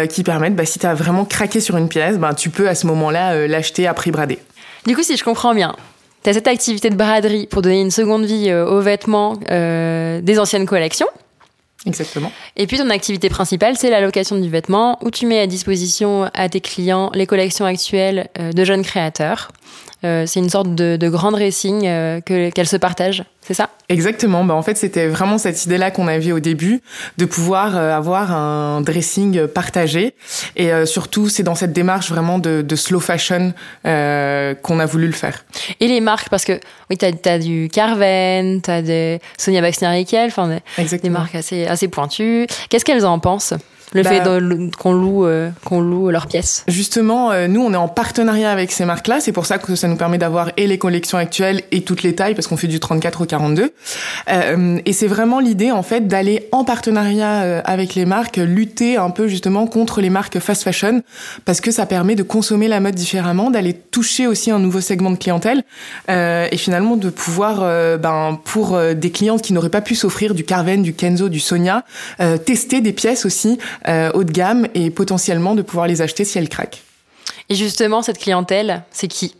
qui 0.09 0.23
permettent, 0.23 0.55
bah, 0.55 0.65
si 0.65 0.77
tu 0.77 0.85
as 0.85 0.93
vraiment 0.93 1.25
craqué 1.25 1.61
sur 1.61 1.77
une 1.77 1.89
pièce, 1.89 2.17
bah, 2.17 2.35
tu 2.35 2.51
peux 2.51 2.69
à 2.69 2.75
ce 2.75 2.85
moment-là 2.85 3.47
l'acheter 3.47 3.87
à 3.87 3.95
prix 3.95 4.11
bradé. 4.11 4.37
Du 4.85 4.95
coup, 4.95 5.01
si 5.01 5.17
je 5.17 5.23
comprends 5.23 5.55
bien, 5.55 5.75
tu 6.23 6.29
as 6.29 6.33
cette 6.33 6.47
activité 6.47 6.91
de 6.91 6.95
braderie 6.95 7.47
pour 7.47 7.63
donner 7.63 7.81
une 7.81 7.91
seconde 7.91 8.25
vie 8.25 8.53
aux 8.53 8.81
vêtements 8.81 9.33
des 9.35 10.39
anciennes 10.39 10.67
collections. 10.67 11.07
Exactement. 11.85 12.31
Et 12.57 12.67
puis 12.67 12.77
ton 12.77 12.89
activité 12.89 13.29
principale, 13.29 13.77
c'est 13.77 13.89
la 13.89 14.01
location 14.01 14.37
du 14.37 14.49
vêtement, 14.49 14.97
où 15.01 15.11
tu 15.11 15.25
mets 15.25 15.39
à 15.39 15.47
disposition 15.47 16.29
à 16.33 16.49
tes 16.49 16.59
clients 16.59 17.09
les 17.13 17.25
collections 17.25 17.65
actuelles 17.65 18.29
euh, 18.37 18.51
de 18.51 18.63
jeunes 18.65 18.83
créateurs. 18.83 19.51
Euh, 20.05 20.25
c'est 20.25 20.39
une 20.39 20.49
sorte 20.49 20.73
de, 20.75 20.95
de 20.95 21.09
grand 21.09 21.31
dressing 21.31 21.85
euh, 21.85 22.21
qu'elles 22.21 22.67
se 22.67 22.77
partagent, 22.77 23.25
c'est 23.41 23.53
ça? 23.53 23.69
Exactement. 23.89 24.45
Bah, 24.45 24.53
en 24.53 24.61
fait, 24.61 24.77
c'était 24.77 25.07
vraiment 25.07 25.37
cette 25.37 25.65
idée-là 25.65 25.91
qu'on 25.91 26.07
avait 26.07 26.31
au 26.31 26.39
début, 26.39 26.81
de 27.17 27.25
pouvoir 27.25 27.75
avoir 27.75 28.31
un 28.31 28.79
dressing 28.79 29.47
partagé. 29.47 30.13
Et 30.55 30.69
surtout, 30.85 31.27
c'est 31.27 31.43
dans 31.43 31.55
cette 31.55 31.73
démarche 31.73 32.09
vraiment 32.09 32.39
de, 32.39 32.61
de 32.61 32.75
slow 32.77 33.01
fashion 33.01 33.53
qu'on 33.83 34.79
a 34.79 34.85
voulu 34.85 35.07
le 35.07 35.13
faire. 35.13 35.43
Et 35.81 35.87
les 35.87 35.99
marques, 35.99 36.29
parce 36.29 36.45
que 36.45 36.59
oui, 36.89 36.97
tu 36.97 37.05
as, 37.05 37.39
du 37.39 37.69
Carven, 37.71 38.61
tu 38.61 38.71
as 38.71 38.81
des 38.81 39.19
Sonia 39.37 39.61
Baxter-Riquel, 39.61 40.27
enfin 40.27 40.59
des, 40.77 40.97
des 40.97 41.09
marques 41.09 41.35
assez, 41.35 41.65
assez 41.65 41.87
pointues. 41.89 42.47
Qu'est-ce 42.69 42.85
qu'elles 42.85 43.05
en 43.05 43.19
pensent? 43.19 43.53
Le 43.93 44.03
fait 44.03 44.21
bah, 44.21 44.37
qu'on 44.77 44.93
loue, 44.93 45.25
euh, 45.25 45.49
qu'on 45.65 45.81
loue 45.81 46.09
leurs 46.09 46.27
pièces. 46.27 46.63
Justement, 46.67 47.31
euh, 47.31 47.47
nous, 47.47 47.61
on 47.61 47.73
est 47.73 47.77
en 47.77 47.87
partenariat 47.87 48.51
avec 48.51 48.71
ces 48.71 48.85
marques-là. 48.85 49.19
C'est 49.19 49.31
pour 49.31 49.45
ça 49.45 49.57
que 49.57 49.75
ça 49.75 49.87
nous 49.87 49.95
permet 49.95 50.17
d'avoir 50.17 50.51
et 50.57 50.67
les 50.67 50.77
collections 50.77 51.17
actuelles 51.17 51.63
et 51.71 51.81
toutes 51.81 52.03
les 52.03 52.13
tailles, 52.13 52.35
parce 52.35 52.47
qu'on 52.47 52.57
fait 52.57 52.67
du 52.67 52.79
34 52.79 53.21
au 53.21 53.25
42. 53.25 53.73
Euh, 54.29 54.79
et 54.85 54.93
c'est 54.93 55.07
vraiment 55.07 55.39
l'idée, 55.39 55.71
en 55.71 55.83
fait, 55.83 56.07
d'aller 56.07 56.47
en 56.51 56.63
partenariat 56.63 57.61
avec 57.65 57.95
les 57.95 58.05
marques, 58.05 58.37
lutter 58.37 58.97
un 58.97 59.09
peu 59.09 59.27
justement 59.27 59.65
contre 59.67 60.01
les 60.01 60.09
marques 60.09 60.39
fast 60.39 60.63
fashion, 60.63 61.01
parce 61.45 61.61
que 61.61 61.71
ça 61.71 61.85
permet 61.85 62.15
de 62.15 62.23
consommer 62.23 62.67
la 62.67 62.79
mode 62.79 62.95
différemment, 62.95 63.49
d'aller 63.49 63.73
toucher 63.73 64.27
aussi 64.27 64.51
un 64.51 64.59
nouveau 64.59 64.81
segment 64.81 65.11
de 65.11 65.17
clientèle, 65.17 65.63
et 66.07 66.57
finalement 66.57 66.95
de 66.95 67.09
pouvoir, 67.09 67.59
ben, 67.97 68.39
pour 68.43 68.79
des 68.95 69.11
clientes 69.11 69.41
qui 69.41 69.53
n'auraient 69.53 69.69
pas 69.69 69.81
pu 69.81 69.95
s'offrir 69.95 70.33
du 70.33 70.43
Carven, 70.43 70.83
du 70.83 70.93
Kenzo, 70.93 71.29
du 71.29 71.39
Sonia, 71.39 71.83
tester 72.45 72.81
des 72.81 72.93
pièces 72.93 73.25
aussi 73.25 73.57
euh, 73.78 73.78
haut 73.87 74.23
de 74.23 74.31
gamme 74.31 74.67
et 74.73 74.89
potentiellement 74.89 75.55
de 75.55 75.61
pouvoir 75.61 75.87
les 75.87 76.01
acheter 76.01 76.25
si 76.25 76.37
elles 76.37 76.49
craquent. 76.49 76.83
Et 77.49 77.55
justement, 77.55 78.01
cette 78.01 78.19
clientèle, 78.19 78.83
c'est 78.91 79.07
qui? 79.07 79.35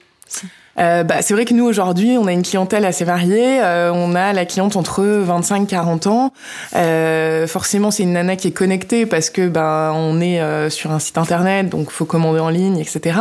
Euh, 0.80 1.04
bah, 1.04 1.22
c'est 1.22 1.34
vrai 1.34 1.46
que 1.46 1.54
nous 1.54 1.66
aujourd'hui, 1.66 2.18
on 2.18 2.28
a 2.28 2.32
une 2.32 2.44
clientèle 2.44 2.86
assez 2.86 3.04
variée. 3.04 3.62
Euh, 3.62 3.92
on 3.94 4.16
a 4.16 4.34
la 4.34 4.46
cliente 4.46 4.76
entre 4.76 5.04
25 5.04 5.68
40 5.68 6.08
ans. 6.08 6.34
Euh, 6.76 7.48
forcément, 7.48 7.92
c'est 7.92 8.04
une 8.04 8.14
nana 8.14 8.36
qui 8.36 8.48
est 8.48 8.52
connectée 8.52 9.06
parce 9.06 9.30
que 9.30 9.48
bah 9.48 9.92
on 9.94 10.22
est 10.22 10.40
euh, 10.42 10.70
sur 10.70 10.92
un 10.92 11.00
site 11.00 11.18
internet, 11.18 11.70
donc 11.70 11.92
faut 11.92 12.06
commander 12.06 12.40
en 12.40 12.50
ligne, 12.50 12.78
etc. 12.78 13.20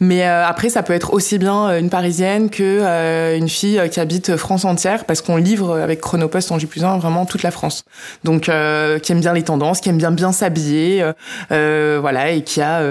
Mais 0.00 0.26
euh, 0.26 0.46
après, 0.46 0.70
ça 0.70 0.82
peut 0.82 0.92
être 0.92 1.12
aussi 1.12 1.38
bien 1.38 1.76
une 1.78 1.90
parisienne 1.90 2.50
que 2.50 3.34
une 3.36 3.48
fille 3.48 3.80
qui 3.90 4.00
habite 4.00 4.36
France 4.36 4.64
entière 4.64 5.04
parce 5.04 5.20
qu'on 5.20 5.36
livre 5.36 5.78
avec 5.78 6.00
Chronopost 6.00 6.52
en 6.52 6.58
J+1 6.58 6.98
vraiment 6.98 7.26
toute 7.26 7.42
la 7.42 7.50
France. 7.50 7.84
Donc 8.24 8.42
qui 8.44 9.12
aime 9.12 9.20
bien 9.20 9.32
les 9.32 9.42
tendances, 9.42 9.80
qui 9.80 9.88
aime 9.88 9.98
bien 9.98 10.10
bien 10.10 10.32
s'habiller, 10.32 11.04
voilà, 11.50 12.30
et 12.30 12.42
qui 12.42 12.60
a 12.60 12.82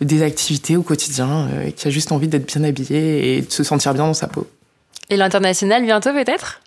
des 0.00 0.22
activités 0.22 0.76
au 0.76 0.82
quotidien, 0.82 1.48
et 1.66 1.72
qui 1.72 1.88
a 1.88 1.90
juste 1.90 2.12
envie 2.12 2.28
d'être 2.28 2.46
bien 2.46 2.64
habillée 2.64 3.36
et 3.36 3.42
se 3.52 3.64
sentir 3.64 3.94
bien 3.94 4.04
dans 4.04 4.14
sa 4.14 4.26
peau. 4.26 4.46
Et 5.10 5.16
l'international 5.16 5.84
bientôt 5.84 6.12
peut-être? 6.12 6.60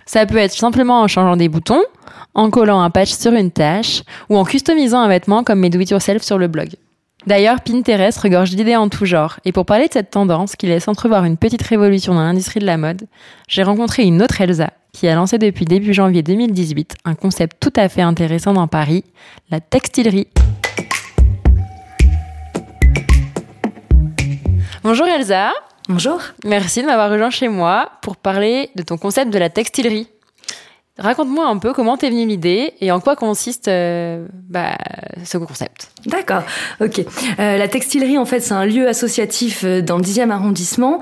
Ça 0.05 0.25
peut 0.25 0.35
être 0.35 0.51
simplement 0.51 1.01
en 1.01 1.07
changeant 1.07 1.37
des 1.37 1.47
boutons, 1.47 1.83
en 2.33 2.49
collant 2.49 2.81
un 2.81 2.89
patch 2.89 3.13
sur 3.13 3.31
une 3.31 3.51
tâche 3.51 4.03
ou 4.27 4.35
en 4.35 4.43
customisant 4.43 4.99
un 4.99 5.07
vêtement 5.07 5.45
comme 5.45 5.59
mes 5.59 5.69
do-it-yourself 5.69 6.21
sur 6.21 6.37
le 6.37 6.49
blog. 6.49 6.71
D'ailleurs, 7.27 7.59
Pinterest 7.61 8.17
regorge 8.17 8.51
d'idées 8.51 8.77
en 8.77 8.87
tout 8.87 9.05
genre, 9.05 9.39
et 9.43 9.51
pour 9.51 9.65
parler 9.65 9.87
de 9.87 9.93
cette 9.93 10.09
tendance 10.09 10.55
qui 10.55 10.67
laisse 10.67 10.87
entrevoir 10.87 11.25
une 11.25 11.35
petite 11.35 11.61
révolution 11.61 12.13
dans 12.13 12.23
l'industrie 12.23 12.61
de 12.61 12.65
la 12.65 12.77
mode, 12.77 13.07
j'ai 13.49 13.61
rencontré 13.61 14.03
une 14.03 14.21
autre 14.21 14.39
Elsa, 14.39 14.71
qui 14.93 15.07
a 15.07 15.15
lancé 15.15 15.37
depuis 15.37 15.65
début 15.65 15.93
janvier 15.93 16.23
2018 16.23 16.95
un 17.03 17.15
concept 17.15 17.57
tout 17.59 17.73
à 17.75 17.89
fait 17.89 18.01
intéressant 18.01 18.53
dans 18.53 18.67
Paris, 18.67 19.03
la 19.51 19.59
textilerie. 19.59 20.27
Bonjour 24.81 25.07
Elsa. 25.07 25.51
Bonjour. 25.89 26.21
Merci 26.45 26.81
de 26.81 26.87
m'avoir 26.87 27.11
rejoint 27.11 27.31
chez 27.31 27.49
moi 27.49 27.91
pour 28.01 28.15
parler 28.15 28.69
de 28.75 28.83
ton 28.83 28.97
concept 28.97 29.33
de 29.33 29.39
la 29.39 29.49
textilerie. 29.49 30.07
Raconte-moi 30.99 31.47
un 31.47 31.57
peu 31.57 31.71
comment 31.73 31.95
t'es 31.95 32.09
venue 32.09 32.25
l'idée 32.25 32.73
et 32.81 32.91
en 32.91 32.99
quoi 32.99 33.15
consiste 33.15 33.69
euh, 33.69 34.25
bah, 34.49 34.75
ce 35.23 35.37
concept. 35.37 35.91
D'accord, 36.05 36.43
ok. 36.81 36.99
Euh, 37.39 37.57
la 37.57 37.67
textilerie, 37.67 38.17
en 38.17 38.25
fait, 38.25 38.41
c'est 38.41 38.53
un 38.53 38.65
lieu 38.65 38.87
associatif 38.87 39.63
euh, 39.63 39.81
dans 39.81 39.97
le 39.97 40.03
10e 40.03 40.29
arrondissement 40.29 40.99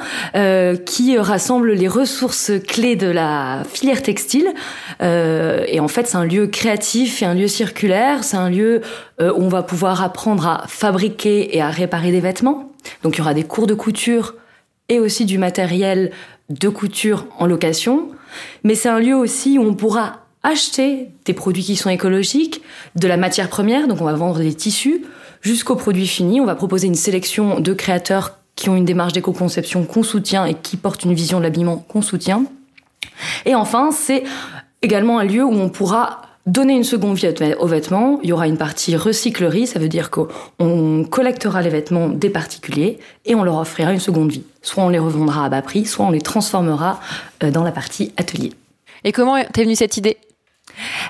qui 0.86 1.18
rassemble 1.18 1.74
les 1.74 1.88
ressources 1.88 2.51
clés 2.68 2.96
de 2.96 3.08
la 3.08 3.63
filière 3.72 4.01
textile. 4.01 4.54
et 5.01 5.80
en 5.80 5.88
fait, 5.88 6.08
c'est 6.08 6.18
un 6.18 6.25
lieu 6.25 6.48
créatif 6.48 7.22
et 7.22 7.25
un 7.25 7.34
lieu 7.34 7.48
circulaire. 7.48 8.24
C'est 8.24 8.38
un 8.38 8.50
lieu 8.50 8.82
où 9.20 9.42
on 9.44 9.48
va 9.48 9.63
pouvoir 9.63 10.04
apprendre 10.04 10.46
à 10.48 10.66
fabriquer 10.68 11.56
et 11.56 11.62
à 11.62 11.70
réparer 11.70 12.12
des 12.12 12.20
vêtements. 12.20 12.72
Donc, 13.04 13.16
il 13.16 13.20
y 13.20 13.22
aura 13.22 13.34
des 13.34 13.44
cours 13.44 13.68
de 13.68 13.74
couture 13.74 14.36
et 14.89 15.00
aussi 15.00 15.25
du 15.25 15.38
matériel 15.38 16.12
de 16.50 16.70
couture 16.70 17.25
en 17.39 17.48
location 17.48 18.10
mais 18.63 18.75
c'est 18.75 18.89
un 18.89 19.00
lieu 19.00 19.15
aussi 19.15 19.57
où 19.57 19.63
on 19.63 19.74
pourra 19.74 20.25
acheter 20.43 21.10
des 21.25 21.34
produits 21.34 21.63
qui 21.63 21.75
sont 21.75 21.89
écologiques, 21.89 22.62
de 22.96 23.07
la 23.07 23.17
matière 23.17 23.50
première, 23.50 23.88
donc 23.88 24.01
on 24.01 24.05
va 24.05 24.13
vendre 24.13 24.39
des 24.39 24.53
tissus, 24.53 25.03
jusqu'aux 25.41 25.75
produits 25.75 26.07
finis. 26.07 26.41
On 26.41 26.46
va 26.46 26.55
proposer 26.55 26.88
une 26.88 26.96
sélection 26.96 27.60
de 27.60 27.74
créateurs 27.74 28.38
qui 28.55 28.69
ont 28.69 28.75
une 28.75 28.86
démarche 28.86 29.13
d'éco-conception 29.13 29.84
qu'on 29.86 30.03
soutient 30.03 30.46
et 30.46 30.53
qui 30.53 30.77
portent 30.77 31.03
une 31.03 31.13
vision 31.13 31.38
de 31.38 31.43
l'habillement 31.43 31.77
qu'on 31.77 32.01
soutient. 32.01 32.46
Et 33.46 33.55
enfin, 33.55 33.91
c'est 33.91 34.24
également 34.81 35.19
un 35.19 35.24
lieu 35.24 35.43
où 35.43 35.53
on 35.53 35.69
pourra 35.69 36.22
donner 36.48 36.74
une 36.74 36.84
seconde 36.84 37.16
vie 37.16 37.27
aux 37.60 37.68
vêtements. 37.68 38.20
Il 38.24 38.30
y 38.30 38.34
aura 38.34 38.48
une 38.48 38.58
partie 38.58 38.96
recyclerie, 38.96 39.68
ça 39.68 39.77
veut 39.77 39.89
dire 39.89 40.10
qu'on 40.10 41.06
collectera 41.10 41.62
les 41.62 41.70
vêtements 41.70 42.08
des 42.08 42.30
particuliers 42.30 42.98
et 43.25 43.36
on 43.36 43.44
leur 43.44 43.58
offrira 43.58 43.94
une 43.94 44.00
seconde 44.00 44.32
vie. 44.32 44.44
Soit 44.62 44.84
on 44.84 44.89
les 44.89 45.00
revendra 45.00 45.46
à 45.46 45.50
bas 45.50 45.62
prix, 45.62 45.86
soit 45.86 46.06
on 46.06 46.12
les 46.12 46.22
transformera 46.22 47.00
euh, 47.44 47.51
dans 47.51 47.63
la 47.63 47.72
partie 47.72 48.13
atelier. 48.18 48.54
Et 49.04 49.12
comment 49.12 49.36
t'es 49.54 49.63
venue 49.63 49.75
cette 49.75 49.98
idée? 49.98 50.18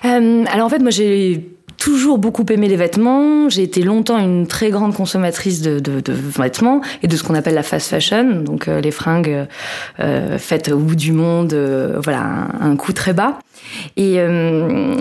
Euh, 0.06 0.44
Alors 0.52 0.66
en 0.66 0.70
fait, 0.70 0.80
moi 0.80 0.92
j'ai 0.92 1.57
toujours 1.78 2.18
beaucoup 2.18 2.46
aimé 2.50 2.68
les 2.68 2.76
vêtements. 2.76 3.50
J'ai 3.50 3.64
été 3.64 3.82
longtemps 3.82 4.18
une 4.18 4.48
très 4.48 4.70
grande 4.70 4.94
consommatrice 4.94 5.62
de, 5.62 5.82
vêtements 6.38 6.82
et 7.04 7.08
de 7.08 7.16
ce 7.16 7.24
qu'on 7.24 7.36
appelle 7.36 7.56
la 7.56 7.64
fast 7.64 7.90
fashion, 7.90 8.42
donc 8.42 8.68
euh, 8.68 8.82
les 8.82 8.92
fringues 8.92 9.48
faites 10.38 10.70
au 10.70 10.78
bout 10.78 10.96
du 10.96 11.12
monde, 11.12 11.54
voilà, 12.04 12.22
un, 12.22 12.72
un, 12.72 12.76
coût 12.76 12.94
très 12.94 13.14
bas. 13.14 13.40
Et, 13.96 14.20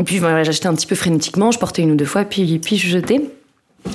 puis 0.04 0.18
voilà, 0.18 0.44
j'achetais 0.44 0.66
un 0.66 0.74
petit 0.74 0.86
peu 0.86 0.94
frénétiquement, 0.94 1.50
je 1.50 1.58
portais 1.58 1.82
une 1.82 1.92
ou 1.92 1.96
deux 1.96 2.04
fois, 2.04 2.24
puis, 2.24 2.58
puis 2.58 2.76
je 2.76 2.88
jetais 2.88 3.20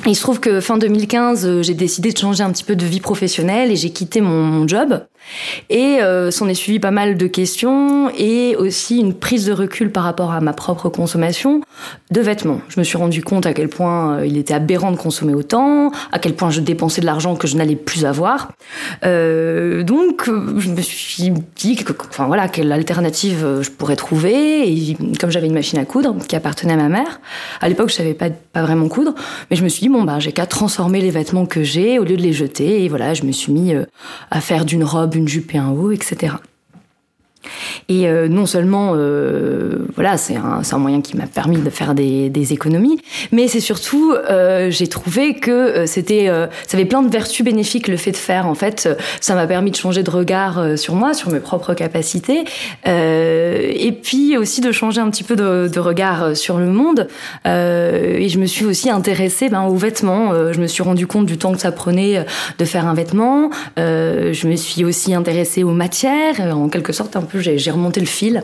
il 0.06 0.16
se 0.16 0.22
trouve 0.22 0.40
que 0.40 0.62
fin 0.62 0.78
2015, 0.78 1.46
euh, 1.46 1.64
j'ai 1.64 1.74
décidé 1.74 2.12
de 2.12 2.18
changer 2.18 2.44
un 2.44 2.52
petit 2.52 2.64
peu 2.64 2.76
de 2.76 2.86
vie 2.86 3.00
professionnelle 3.00 3.72
et 3.72 3.76
j'ai 3.76 3.92
quitté 3.92 4.22
mon, 4.22 4.68
job. 4.68 5.02
Et 5.70 6.02
euh, 6.02 6.32
s'en 6.32 6.48
est 6.48 6.54
suivi 6.54 6.80
pas 6.80 6.92
mal 6.92 7.18
de 7.18 7.28
questions 7.28 8.10
et 8.18 8.56
aussi 8.56 9.00
une 9.00 9.14
prise 9.14 9.46
de 9.46 9.54
recul 9.54 9.92
par 9.92 10.04
rapport 10.04 10.32
à 10.32 10.42
ma 10.42 10.54
propre 10.54 10.90
consommation 10.90 11.62
de 12.12 12.22
vêtements. 12.22 12.62
Je 12.70 12.80
me 12.80 12.84
suis 12.84 12.98
rendu 12.98 13.24
compte 13.24 13.46
à 13.46 13.54
quel 13.54 13.70
point 13.70 14.18
euh, 14.18 14.26
il 14.26 14.38
était 14.38 14.54
aberrant 14.54 14.92
de 14.92 14.98
consommer 14.98 15.34
autant, 15.34 15.92
à 16.12 16.20
quel 16.20 16.36
point 16.36 16.50
je 16.50 16.62
dépensais 16.62 17.02
de 17.02 17.06
l'argent 17.06 17.36
que 17.36 17.48
je 17.48 17.56
n'allais 17.56 17.76
plus 17.76 18.06
avoir. 18.06 18.52
Euh, 19.06 19.84
donc, 19.84 20.26
je 20.26 20.70
me 20.70 20.82
suis 20.82 21.32
dit, 21.56 21.86
enfin 22.10 22.28
voilà, 22.28 22.48
quelle 22.48 22.72
alternative 22.72 23.62
je 23.62 23.70
pourrais 23.70 23.96
trouver. 23.96 24.68
Et 24.68 24.98
comme 25.20 25.32
j'avais 25.32 25.48
une 25.48 25.54
machine 25.54 25.80
à 25.80 25.86
coudre 25.86 26.16
qui 26.28 26.36
appartenait 26.36 26.74
à 26.74 26.78
ma 26.78 26.90
mère, 26.90 27.22
à 27.62 27.70
l'époque 27.70 27.90
je 27.90 27.96
savais 27.96 28.14
pas 28.14 28.30
pas 28.54 28.64
vraiment 28.64 28.90
coudre, 28.90 29.16
mais 29.50 29.56
je 29.56 29.64
me 29.64 29.70
suis 29.70 29.82
dit 29.82 29.90
bon 29.90 30.04
bah 30.04 30.20
j'ai 30.20 30.34
qu'à 30.34 30.46
transformer 30.46 31.00
les 31.00 31.10
vêtements 31.10 31.46
que 31.46 31.64
j'ai 31.64 32.00
au 32.00 32.04
lieu 32.04 32.18
de 32.18 32.22
les 32.22 32.34
jeter. 32.34 32.84
Et 32.84 32.90
voilà, 32.90 33.14
je 33.14 33.24
me 33.24 33.32
suis 33.32 33.52
mis 33.54 33.74
à 34.30 34.42
faire 34.42 34.66
d'une 34.66 34.84
robe 34.84 35.11
une 35.16 35.28
jupe 35.28 35.54
et 35.56 35.58
un 35.58 35.70
haut, 35.72 35.92
etc. 35.92 36.36
Et 37.90 38.08
euh, 38.08 38.28
non 38.28 38.46
seulement, 38.46 38.94
euh, 38.96 39.86
voilà, 39.96 40.18
c'est 40.18 40.36
un, 40.36 40.78
moyen 40.78 41.02
qui 41.02 41.18
m'a 41.18 41.28
permis 41.28 41.58
de 41.58 41.70
faire 41.70 41.94
des, 41.94 42.32
économies, 42.54 43.00
mais 43.32 43.48
c'est 43.48 43.60
surtout, 43.60 44.14
euh, 44.14 44.72
j'ai 44.72 44.88
trouvé 44.88 45.36
que 45.36 45.86
c'était, 45.86 46.28
ça 46.68 46.78
avait 46.78 46.86
plein 46.86 47.02
de 47.02 47.10
vertus 47.10 47.46
bénéfiques 47.46 47.88
le 47.88 47.98
fait 47.98 48.12
de 48.12 48.18
faire. 48.18 48.48
En 48.48 48.56
fait, 48.56 48.90
ça 49.20 49.36
m'a 49.36 49.46
permis 49.48 49.72
de 49.72 49.76
changer 49.76 50.04
de 50.04 50.10
regard 50.10 50.78
sur 50.78 50.96
moi, 50.96 51.14
sur 51.14 51.30
mes 51.30 51.40
propres 51.40 51.74
capacités, 51.74 52.44
et 52.86 53.92
puis 54.04 54.38
aussi 54.38 54.62
de 54.62 54.72
changer 54.72 55.02
un 55.02 55.10
petit 55.10 55.24
peu 55.24 55.36
de, 55.36 55.70
de 55.72 55.80
regard 55.80 56.36
sur 56.36 56.58
le 56.58 56.68
monde. 56.68 57.08
et 57.46 58.28
je 58.28 58.40
me 58.40 58.46
suis 58.46 58.66
aussi 58.66 58.90
intéressée 58.90 59.50
ben, 59.50 59.64
aux 59.64 59.76
vêtements. 59.76 60.52
je 60.52 60.60
me 60.60 60.68
suis 60.68 60.84
rendu 60.84 61.08
compte 61.08 61.26
du 61.26 61.38
temps 61.38 61.52
que 61.54 61.60
ça 61.62 61.72
prenait 61.72 62.26
de 62.58 62.66
faire 62.66 62.88
un 62.88 62.94
vêtement. 62.94 63.50
je 63.78 64.48
me 64.48 64.56
suis 64.56 64.84
aussi 64.84 65.14
intéressée 65.14 65.64
aux 65.64 65.72
matières, 65.72 66.40
en 66.56 66.70
quelque 66.70 66.94
sorte 66.94 67.16
un 67.16 67.22
peu 67.22 67.31
j'ai 67.40 67.72
remonter 67.72 68.00
le 68.00 68.06
fil. 68.06 68.44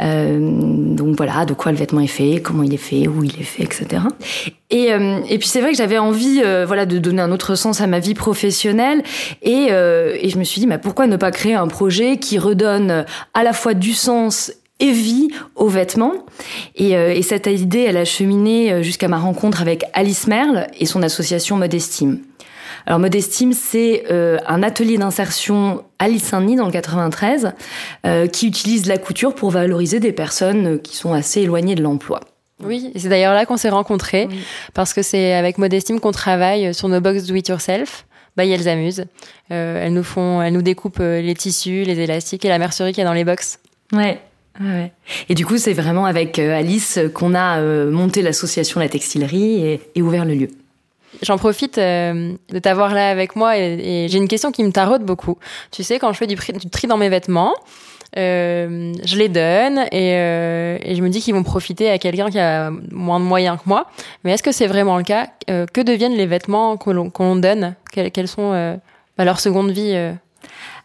donc 0.00 1.16
voilà, 1.16 1.44
de 1.44 1.54
quoi 1.54 1.72
le 1.72 1.78
vêtement 1.78 2.00
est 2.00 2.06
fait, 2.06 2.40
comment 2.42 2.62
il 2.62 2.74
est 2.74 2.78
fait, 2.78 3.08
où 3.08 3.24
il 3.24 3.38
est 3.40 3.44
fait, 3.44 3.62
etc. 3.62 4.02
Et, 4.70 4.88
et 4.88 5.38
puis 5.38 5.48
c'est 5.48 5.60
vrai 5.60 5.70
que 5.70 5.76
j'avais 5.76 5.98
envie, 5.98 6.42
voilà, 6.66 6.86
de 6.86 6.98
donner 6.98 7.22
un 7.22 7.32
autre 7.32 7.54
sens 7.54 7.80
à 7.80 7.86
ma 7.86 8.00
vie 8.00 8.14
professionnelle. 8.14 9.02
Et, 9.42 9.68
et 9.68 10.28
je 10.28 10.38
me 10.38 10.44
suis 10.44 10.60
dit, 10.60 10.66
mais 10.66 10.78
pourquoi 10.78 11.06
ne 11.06 11.16
pas 11.16 11.30
créer 11.30 11.54
un 11.54 11.68
projet 11.68 12.16
qui 12.16 12.38
redonne 12.38 13.04
à 13.34 13.42
la 13.42 13.52
fois 13.52 13.74
du 13.74 13.92
sens 13.92 14.52
et 14.80 14.90
vie 14.90 15.28
aux 15.54 15.68
vêtements. 15.68 16.14
Et, 16.74 16.96
euh, 16.96 17.12
et, 17.14 17.22
cette 17.22 17.46
idée, 17.46 17.80
elle 17.80 17.96
a 17.96 18.04
cheminé 18.04 18.72
euh, 18.72 18.82
jusqu'à 18.82 19.08
ma 19.08 19.18
rencontre 19.18 19.60
avec 19.60 19.84
Alice 19.92 20.26
Merle 20.26 20.66
et 20.78 20.86
son 20.86 21.02
association 21.02 21.56
Modestime. 21.56 22.18
Alors 22.86 22.98
Modestime, 22.98 23.52
c'est 23.52 24.04
euh, 24.10 24.38
un 24.46 24.62
atelier 24.62 24.98
d'insertion 24.98 25.84
à 25.98 26.08
Saint-Denis 26.18 26.56
dans 26.56 26.66
le 26.66 26.72
93 26.72 27.52
qui 28.30 28.46
utilise 28.46 28.86
la 28.86 28.98
couture 28.98 29.34
pour 29.34 29.50
valoriser 29.50 30.00
des 30.00 30.12
personnes 30.12 30.78
qui 30.80 30.96
sont 30.96 31.14
assez 31.14 31.40
éloignées 31.40 31.74
de 31.74 31.82
l'emploi. 31.82 32.20
Oui, 32.62 32.92
c'est 32.94 33.08
d'ailleurs 33.08 33.32
là 33.32 33.46
qu'on 33.46 33.56
s'est 33.56 33.70
rencontrés, 33.70 34.28
parce 34.74 34.92
que 34.92 35.02
c'est 35.02 35.32
avec 35.32 35.56
Modestime 35.56 36.00
qu'on 36.00 36.12
travaille 36.12 36.74
sur 36.74 36.88
nos 36.88 37.00
box 37.00 37.24
do 37.24 37.34
it 37.34 37.48
yourself. 37.48 38.04
Bah, 38.36 38.44
elles 38.44 38.68
amusent. 38.68 39.06
elles 39.48 39.94
nous 39.94 40.02
font, 40.02 40.42
elles 40.42 40.52
nous 40.52 40.62
découpent 40.62 40.98
les 40.98 41.34
tissus, 41.34 41.84
les 41.84 41.98
élastiques 41.98 42.44
et 42.44 42.48
la 42.48 42.58
mercerie 42.58 42.92
qu'il 42.92 42.98
y 42.98 43.06
a 43.06 43.08
dans 43.08 43.14
les 43.14 43.24
box. 43.24 43.60
Ouais, 43.92 44.20
Ouais. 44.60 44.92
Et 45.28 45.34
du 45.34 45.44
coup, 45.44 45.58
c'est 45.58 45.72
vraiment 45.72 46.06
avec 46.06 46.38
euh, 46.38 46.56
Alice 46.56 47.00
qu'on 47.12 47.34
a 47.34 47.58
euh, 47.58 47.90
monté 47.90 48.22
l'association 48.22 48.80
La 48.80 48.88
Textilerie 48.88 49.80
et, 49.94 50.02
ouvert 50.02 50.24
le 50.24 50.34
lieu. 50.34 50.48
J'en 51.22 51.38
profite 51.38 51.78
euh, 51.78 52.34
de 52.50 52.58
t'avoir 52.58 52.94
là 52.94 53.08
avec 53.08 53.36
moi 53.36 53.58
et, 53.58 54.06
j'ai 54.08 54.18
une 54.18 54.28
question 54.28 54.52
qui 54.52 54.62
me 54.64 54.72
taraude 54.72 55.02
beaucoup. 55.02 55.38
Tu 55.70 55.82
sais, 55.82 55.98
quand 55.98 56.12
je 56.12 56.18
fais 56.18 56.26
du, 56.26 56.36
tri 56.36 56.86
dans 56.86 56.96
mes 56.96 57.08
vêtements, 57.08 57.54
je 58.16 59.16
les 59.16 59.28
donne 59.28 59.86
et, 59.92 60.94
je 60.94 61.02
me 61.02 61.08
dis 61.08 61.20
qu'ils 61.20 61.34
vont 61.34 61.42
profiter 61.42 61.90
à 61.90 61.98
quelqu'un 61.98 62.30
qui 62.30 62.38
a 62.38 62.70
moins 62.90 63.20
de 63.20 63.24
moyens 63.24 63.58
que 63.58 63.68
moi. 63.68 63.86
Mais 64.22 64.32
est-ce 64.32 64.42
que 64.42 64.52
c'est 64.52 64.66
vraiment 64.66 64.96
le 64.96 65.04
cas? 65.04 65.28
Que 65.46 65.80
deviennent 65.80 66.16
les 66.16 66.26
vêtements 66.26 66.76
qu'on 66.76 67.36
donne? 67.36 67.74
Quelles 67.92 68.28
sont 68.28 68.78
bah, 69.16 69.24
leur 69.24 69.40
seconde 69.40 69.70
vie 69.70 70.14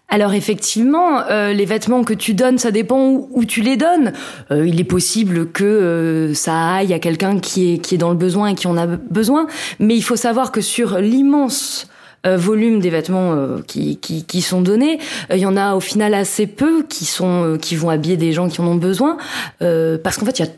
alors 0.09 0.33
effectivement, 0.33 1.21
euh, 1.29 1.53
les 1.53 1.65
vêtements 1.65 2.03
que 2.03 2.13
tu 2.13 2.33
donnes, 2.33 2.57
ça 2.57 2.71
dépend 2.71 3.27
où, 3.31 3.45
tu 3.45 3.61
les 3.61 3.77
donnes. 3.77 4.13
Euh, 4.51 4.67
il 4.67 4.79
est 4.79 4.85
possible 4.85 5.51
que 5.51 5.63
euh, 5.63 6.33
ça 6.33 6.73
aille 6.73 6.93
à 6.93 6.99
quelqu'un 6.99 7.39
qui 7.39 7.73
est, 7.73 7.77
qui 7.77 7.95
est 7.95 7.99
dans 7.99 8.09
le 8.09 8.15
besoin 8.15 8.47
et 8.49 8.55
qui 8.55 8.67
en 8.67 8.77
a 8.77 8.87
besoin, 8.87 9.47
mais 9.79 9.95
il 9.95 10.01
faut 10.01 10.15
savoir 10.15 10.51
que 10.51 10.61
sur 10.61 10.97
l'immense 10.97 11.87
volume 12.25 12.81
des 12.81 12.89
vêtements 12.89 13.61
qui, 13.65 13.95
qui, 13.95 14.25
qui, 14.25 14.41
sont 14.41 14.59
donnés, 14.59 14.99
il 15.33 15.37
y 15.37 15.45
en 15.45 15.55
a 15.55 15.75
au 15.75 15.79
final 15.79 16.13
assez 16.13 16.47
peu 16.47 16.83
qui 16.83 17.05
sont 17.05 17.57
qui 17.61 17.77
vont 17.77 17.89
habiller 17.89 18.17
des 18.17 18.33
gens 18.33 18.49
qui 18.49 18.59
en 18.59 18.67
ont 18.67 18.75
besoin, 18.75 19.15
parce 19.59 20.17
qu'en 20.17 20.25
fait 20.25 20.39
il 20.39 20.45
y 20.45 20.49
a 20.49 20.51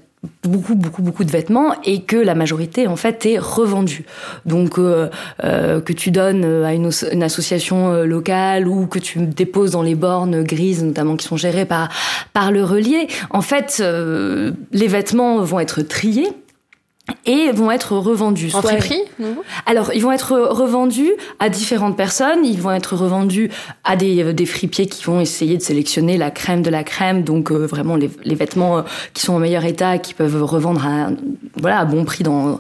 beaucoup 0.44 0.76
beaucoup 0.76 1.02
beaucoup 1.02 1.24
de 1.24 1.32
vêtements 1.32 1.74
et 1.84 2.02
que 2.02 2.16
la 2.16 2.36
majorité 2.36 2.88
en 2.88 2.96
fait 2.96 3.26
est 3.26 3.40
revendue. 3.40 4.06
Donc 4.46 4.78
euh, 4.78 5.10
euh, 5.44 5.82
que 5.82 5.94
tu 5.94 6.12
donnes 6.12 6.46
à 6.64 6.74
une, 6.74 6.92
association 7.24 7.92
euh, 7.92 8.06
locale 8.06 8.68
ou 8.68 8.86
que 8.86 9.00
tu 9.00 9.20
déposes 9.20 9.72
dans 9.72 9.82
les 9.82 9.96
bornes 9.96 10.44
grises 10.44 10.84
notamment 10.84 11.16
qui 11.16 11.26
sont 11.26 11.38
gérées 11.38 11.66
par 11.66 11.90
par 12.34 12.52
le 12.52 12.64
relier 12.64 13.08
en 13.32 13.42
fait 13.42 13.84
les 14.72 14.88
vêtements 14.88 15.42
vont 15.42 15.60
être 15.60 15.82
triés 15.82 16.30
et 17.26 17.52
vont 17.52 17.72
être 17.72 17.96
revendus. 17.96 18.52
En 18.54 18.62
prix 18.62 19.02
Alors, 19.66 19.92
ils 19.94 20.02
vont 20.02 20.12
être 20.12 20.38
revendus 20.38 21.12
à 21.40 21.50
différentes 21.50 21.98
personnes. 21.98 22.46
Ils 22.46 22.62
vont 22.62 22.72
être 22.72 22.96
revendus 22.96 23.50
à 23.84 23.96
des, 23.96 24.24
euh, 24.24 24.34
des 24.34 24.46
fripiers 24.46 24.88
qui 24.88 25.04
vont 25.04 25.20
essayer 25.20 25.58
de 25.58 25.62
sélectionner 25.62 26.18
la 26.18 26.32
crème 26.32 26.62
de 26.62 26.70
la 26.70 26.84
crème, 26.84 27.24
donc 27.24 27.52
euh, 27.52 27.66
vraiment 27.66 27.96
les, 27.96 28.10
les, 28.24 28.36
vêtements 28.36 28.80
euh, 28.80 28.82
qui 29.14 29.22
sont 29.22 29.34
en 29.34 29.40
meilleur 29.40 29.66
état, 29.66 29.98
qui 29.98 30.14
peuvent 30.14 30.44
revendre 30.44 30.86
à, 30.86 31.10
voilà, 31.56 31.80
à 31.80 31.86
bon 31.86 32.06
prix 32.06 32.24
dans 32.24 32.60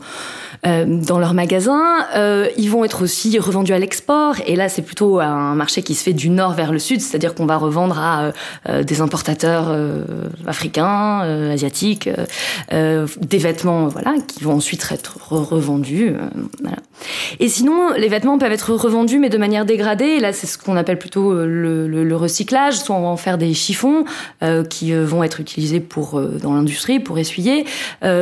dans 0.64 1.20
leurs 1.20 1.34
magasins. 1.34 2.06
Euh, 2.16 2.48
ils 2.58 2.70
vont 2.70 2.86
être 2.86 3.04
aussi 3.04 3.40
revendus 3.40 3.74
à 3.74 3.80
l'export. 3.80 4.36
Et 4.46 4.56
là, 4.56 4.70
c'est 4.70 4.82
plutôt 4.82 5.20
un 5.20 5.56
marché 5.56 5.82
qui 5.82 5.96
se 5.96 6.04
fait 6.04 6.14
du 6.14 6.30
nord 6.30 6.54
vers 6.54 6.72
le 6.72 6.80
sud, 6.80 7.02
c'est-à-dire 7.02 7.34
qu'on 7.34 7.46
va 7.46 7.58
revendre 7.58 7.98
à 8.00 8.32
euh, 8.70 8.84
des 8.84 9.02
importateurs 9.02 9.76
africains, 10.48 11.20
asiatiques, 11.52 12.10
des 12.72 13.38
vêtements, 13.38 13.88
voilà, 13.88 14.16
qui 14.28 14.44
vont 14.44 14.54
ensuite 14.54 14.88
être 14.92 15.18
revendus. 15.32 16.14
Voilà. 16.62 16.78
Et 17.40 17.50
sinon, 17.50 17.92
les 17.98 18.08
vêtements 18.08 18.38
peuvent 18.38 18.52
être 18.52 18.74
revendus, 18.74 19.20
mais 19.20 19.30
de 19.30 19.38
manière 19.38 19.66
dégradée. 19.66 20.20
Là, 20.20 20.34
c'est 20.34 20.48
ce 20.48 20.58
qu'on 20.58 20.76
appelle 20.76 21.00
plutôt 21.00 21.34
le, 21.34 21.88
le, 21.88 22.04
le, 22.04 22.16
recyclage. 22.16 22.76
Soit 22.80 22.96
on 22.96 23.02
va 23.02 23.08
en 23.08 23.18
faire 23.18 23.38
des 23.38 23.54
chiffons 23.54 24.06
qui 24.70 24.94
vont 24.94 25.24
être 25.24 25.40
utilisés 25.40 25.80
pour 25.80 26.22
dans 26.22 26.54
l'industrie 26.54 27.00
pour 27.00 27.18
essuyer. 27.18 27.66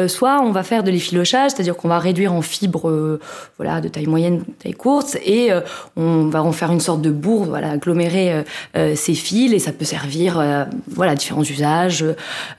soit 0.08 0.42
on 0.42 0.52
va 0.52 0.64
faire 0.64 0.84
de 0.84 0.92
l'effilochage, 0.92 1.52
c'est-à-dire 1.52 1.76
qu'on 1.76 1.88
va 1.88 2.00
réduire 2.00 2.34
en 2.34 2.42
fibres 2.42 2.90
euh, 2.90 3.20
voilà, 3.58 3.82
de 3.82 3.88
taille 3.88 4.08
moyenne, 4.08 4.44
taille 4.60 4.74
courte, 4.74 5.18
et 5.24 5.52
euh, 5.52 5.62
on 5.96 6.26
va 6.26 6.44
en 6.44 6.52
faire 6.52 6.72
une 6.72 6.80
sorte 6.80 7.02
de 7.02 7.12
bourre, 7.12 7.46
voilà, 7.46 7.72
agglomérer 7.72 8.44
euh, 8.76 8.96
ces 8.96 9.14
fils, 9.14 9.54
et 9.54 9.60
ça 9.60 9.72
peut 9.72 9.86
servir 9.86 10.42
voilà, 10.88 11.14
à 11.14 11.16
différents 11.16 11.44
usages, 11.44 12.06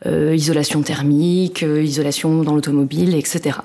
isolation 0.07 0.83
thermique, 0.83 1.63
isolation 1.63 2.43
dans 2.43 2.55
l'automobile, 2.55 3.15
etc. 3.15 3.59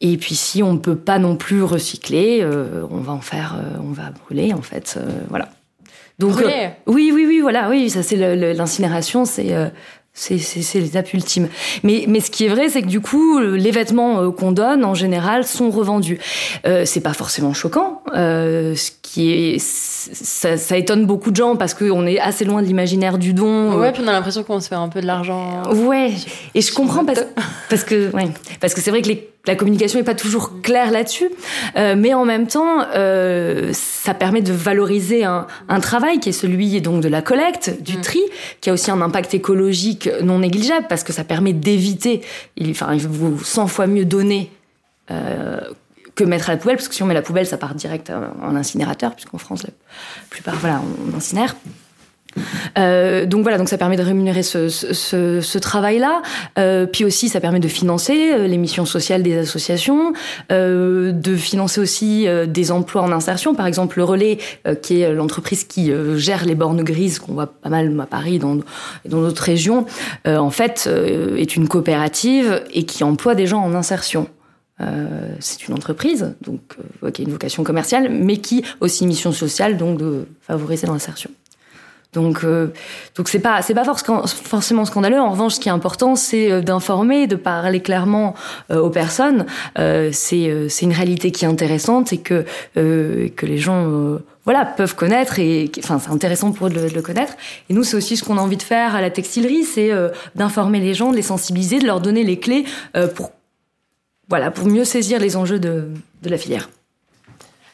Et 0.00 0.16
puis 0.16 0.34
si 0.34 0.62
on 0.62 0.74
ne 0.74 0.78
peut 0.78 0.96
pas 0.96 1.18
non 1.18 1.36
plus 1.36 1.62
recycler, 1.62 2.46
on 2.90 2.98
va 2.98 3.12
en 3.12 3.20
faire, 3.20 3.58
on 3.82 3.92
va 3.92 4.10
brûler 4.10 4.52
en 4.52 4.60
fait, 4.60 4.98
voilà. 5.30 5.48
Donc 6.18 6.32
brûler. 6.32 6.70
oui, 6.86 7.12
oui, 7.14 7.24
oui, 7.26 7.40
voilà, 7.40 7.70
oui, 7.70 7.88
ça 7.88 8.02
c'est 8.02 8.16
l'incinération, 8.54 9.24
c'est 9.24 9.54
c'est 10.16 10.80
l'étape 10.80 11.12
ultime. 11.12 11.48
Mais, 11.82 12.04
mais 12.08 12.20
ce 12.20 12.30
qui 12.30 12.46
est 12.46 12.48
vrai, 12.48 12.68
c'est 12.68 12.82
que 12.82 12.86
du 12.88 13.00
coup, 13.00 13.38
les 13.38 13.70
vêtements 13.70 14.22
euh, 14.22 14.30
qu'on 14.30 14.50
donne, 14.50 14.84
en 14.84 14.94
général, 14.94 15.44
sont 15.44 15.70
revendus. 15.70 16.18
Euh, 16.66 16.84
c'est 16.86 17.00
pas 17.00 17.12
forcément 17.12 17.52
choquant. 17.52 18.02
Euh, 18.14 18.74
ce 18.74 18.90
qui 19.16 19.32
est, 19.32 19.58
ça, 19.58 20.58
ça, 20.58 20.76
étonne 20.76 21.06
beaucoup 21.06 21.30
de 21.30 21.36
gens 21.36 21.56
parce 21.56 21.72
qu'on 21.72 22.06
est 22.06 22.18
assez 22.18 22.44
loin 22.44 22.60
de 22.60 22.66
l'imaginaire 22.66 23.16
du 23.16 23.32
don. 23.32 23.78
Ouais, 23.78 23.90
puis 23.90 24.02
on 24.04 24.08
a 24.08 24.12
l'impression 24.12 24.42
qu'on 24.42 24.60
se 24.60 24.68
fait 24.68 24.74
un 24.74 24.90
peu 24.90 25.00
de 25.00 25.06
l'argent. 25.06 25.62
Ouais. 25.72 26.12
Et 26.54 26.60
je 26.60 26.70
comprends 26.70 27.02
parce, 27.02 27.20
parce 27.70 27.82
que, 27.82 28.14
ouais, 28.14 28.28
parce 28.60 28.74
que 28.74 28.82
c'est 28.82 28.90
vrai 28.90 29.00
que 29.00 29.08
les 29.08 29.30
la 29.46 29.54
communication 29.54 30.00
n'est 30.00 30.04
pas 30.04 30.16
toujours 30.16 30.60
claire 30.60 30.90
là-dessus, 30.90 31.30
euh, 31.76 31.94
mais 31.96 32.14
en 32.14 32.24
même 32.24 32.48
temps, 32.48 32.84
euh, 32.96 33.70
ça 33.72 34.12
permet 34.12 34.42
de 34.42 34.52
valoriser 34.52 35.22
un, 35.22 35.46
un, 35.68 35.78
travail 35.78 36.18
qui 36.18 36.30
est 36.30 36.32
celui 36.32 36.80
donc 36.80 37.00
de 37.00 37.08
la 37.08 37.22
collecte, 37.22 37.80
du 37.80 37.98
mm. 37.98 38.00
tri, 38.00 38.20
qui 38.60 38.70
a 38.70 38.72
aussi 38.72 38.90
un 38.90 39.00
impact 39.00 39.34
écologique 39.34 40.10
non 40.20 40.40
négligeable 40.40 40.86
parce 40.88 41.04
que 41.04 41.12
ça 41.12 41.22
permet 41.22 41.52
d'éviter, 41.52 42.22
enfin, 42.68 42.92
il 42.92 43.06
vaut 43.06 43.38
100 43.40 43.68
fois 43.68 43.86
mieux 43.86 44.04
donner 44.04 44.50
euh, 45.12 45.60
que 46.16 46.24
mettre 46.24 46.50
à 46.50 46.54
la 46.54 46.58
poubelle, 46.58 46.76
parce 46.76 46.88
que 46.88 46.94
si 46.94 47.02
on 47.04 47.06
met 47.06 47.14
la 47.14 47.22
poubelle, 47.22 47.46
ça 47.46 47.58
part 47.58 47.74
direct 47.74 48.10
en 48.42 48.56
incinérateur, 48.56 49.14
puisqu'en 49.14 49.38
France, 49.38 49.62
la 49.62 49.70
plupart, 50.28 50.56
voilà, 50.56 50.82
on 51.12 51.16
incinère. 51.16 51.54
Euh, 52.78 53.24
donc 53.26 53.42
voilà, 53.42 53.58
donc 53.58 53.68
ça 53.68 53.78
permet 53.78 53.96
de 53.96 54.02
rémunérer 54.02 54.42
ce, 54.42 54.68
ce, 54.68 55.40
ce 55.40 55.58
travail-là. 55.58 56.22
Euh, 56.58 56.86
puis 56.86 57.04
aussi, 57.04 57.28
ça 57.28 57.40
permet 57.40 57.60
de 57.60 57.68
financer 57.68 58.32
euh, 58.32 58.46
les 58.46 58.58
missions 58.58 58.84
sociales 58.84 59.22
des 59.22 59.38
associations, 59.38 60.12
euh, 60.52 61.12
de 61.12 61.34
financer 61.34 61.80
aussi 61.80 62.28
euh, 62.28 62.46
des 62.46 62.72
emplois 62.72 63.02
en 63.02 63.12
insertion. 63.12 63.54
Par 63.54 63.66
exemple, 63.66 63.98
le 63.98 64.04
Relais, 64.04 64.38
euh, 64.66 64.74
qui 64.74 65.00
est 65.00 65.12
l'entreprise 65.12 65.64
qui 65.64 65.90
gère 66.16 66.44
les 66.44 66.54
bornes 66.54 66.82
grises 66.82 67.18
qu'on 67.18 67.32
voit 67.32 67.46
pas 67.46 67.70
mal 67.70 67.98
à 68.00 68.06
Paris 68.06 68.38
dans 68.38 68.56
dans 69.04 69.20
d'autres 69.20 69.42
régions, 69.42 69.86
en 70.26 70.50
fait, 70.50 70.88
est 71.36 71.56
une 71.56 71.68
coopérative 71.68 72.62
et 72.72 72.84
qui 72.84 73.04
emploie 73.04 73.34
des 73.34 73.46
gens 73.46 73.62
en 73.62 73.74
insertion. 73.74 74.28
Euh, 74.80 75.34
c'est 75.40 75.68
une 75.68 75.74
entreprise 75.74 76.34
donc 76.42 76.60
euh, 77.02 77.10
qui 77.10 77.22
a 77.22 77.24
une 77.24 77.30
vocation 77.30 77.64
commerciale, 77.64 78.10
mais 78.10 78.36
qui 78.36 78.62
aussi 78.80 79.06
mission 79.06 79.32
sociale, 79.32 79.76
donc 79.76 79.98
de 79.98 80.26
favoriser 80.42 80.86
l'insertion. 80.86 81.30
Donc, 82.16 82.44
euh, 82.44 82.68
donc 83.14 83.28
c'est 83.28 83.40
pas 83.40 83.60
c'est 83.60 83.74
pas 83.74 83.84
forcément 83.84 84.84
scandaleux. 84.86 85.20
En 85.20 85.30
revanche, 85.30 85.54
ce 85.54 85.60
qui 85.60 85.68
est 85.68 85.72
important, 85.72 86.16
c'est 86.16 86.50
euh, 86.50 86.62
d'informer, 86.62 87.26
de 87.26 87.36
parler 87.36 87.80
clairement 87.80 88.34
euh, 88.70 88.80
aux 88.80 88.88
personnes. 88.88 89.44
Euh, 89.78 90.08
c'est 90.12 90.48
euh, 90.48 90.68
c'est 90.70 90.86
une 90.86 90.94
réalité 90.94 91.30
qui 91.30 91.44
est 91.44 91.48
intéressante 91.48 92.14
et 92.14 92.18
que 92.18 92.46
que 92.74 93.46
les 93.46 93.58
gens 93.58 94.18
voilà 94.44 94.64
peuvent 94.64 94.94
connaître 94.94 95.38
et 95.38 95.70
enfin 95.78 95.98
c'est 95.98 96.10
intéressant 96.10 96.52
pour 96.52 96.68
eux 96.68 96.70
de, 96.70 96.88
de, 96.88 96.94
le 96.94 97.02
connaître. 97.02 97.34
Et 97.68 97.74
nous, 97.74 97.84
c'est 97.84 97.96
aussi 97.96 98.16
ce 98.16 98.24
qu'on 98.24 98.38
a 98.38 98.40
envie 98.40 98.56
de 98.56 98.62
faire 98.62 98.94
à 98.94 99.02
la 99.02 99.10
textilerie, 99.10 99.64
c'est 99.64 99.90
d'informer 100.34 100.80
les 100.80 100.94
gens, 100.94 101.10
de 101.10 101.16
les 101.16 101.22
sensibiliser, 101.22 101.80
de 101.80 101.86
leur 101.86 102.00
donner 102.00 102.24
les 102.24 102.38
clés 102.38 102.64
pour 103.14 103.32
voilà 104.28 104.50
pour 104.50 104.66
mieux 104.66 104.84
saisir 104.84 105.18
les 105.18 105.36
enjeux 105.36 105.58
de 105.58 105.88
de 106.22 106.30
la 106.30 106.38
filière. 106.38 106.68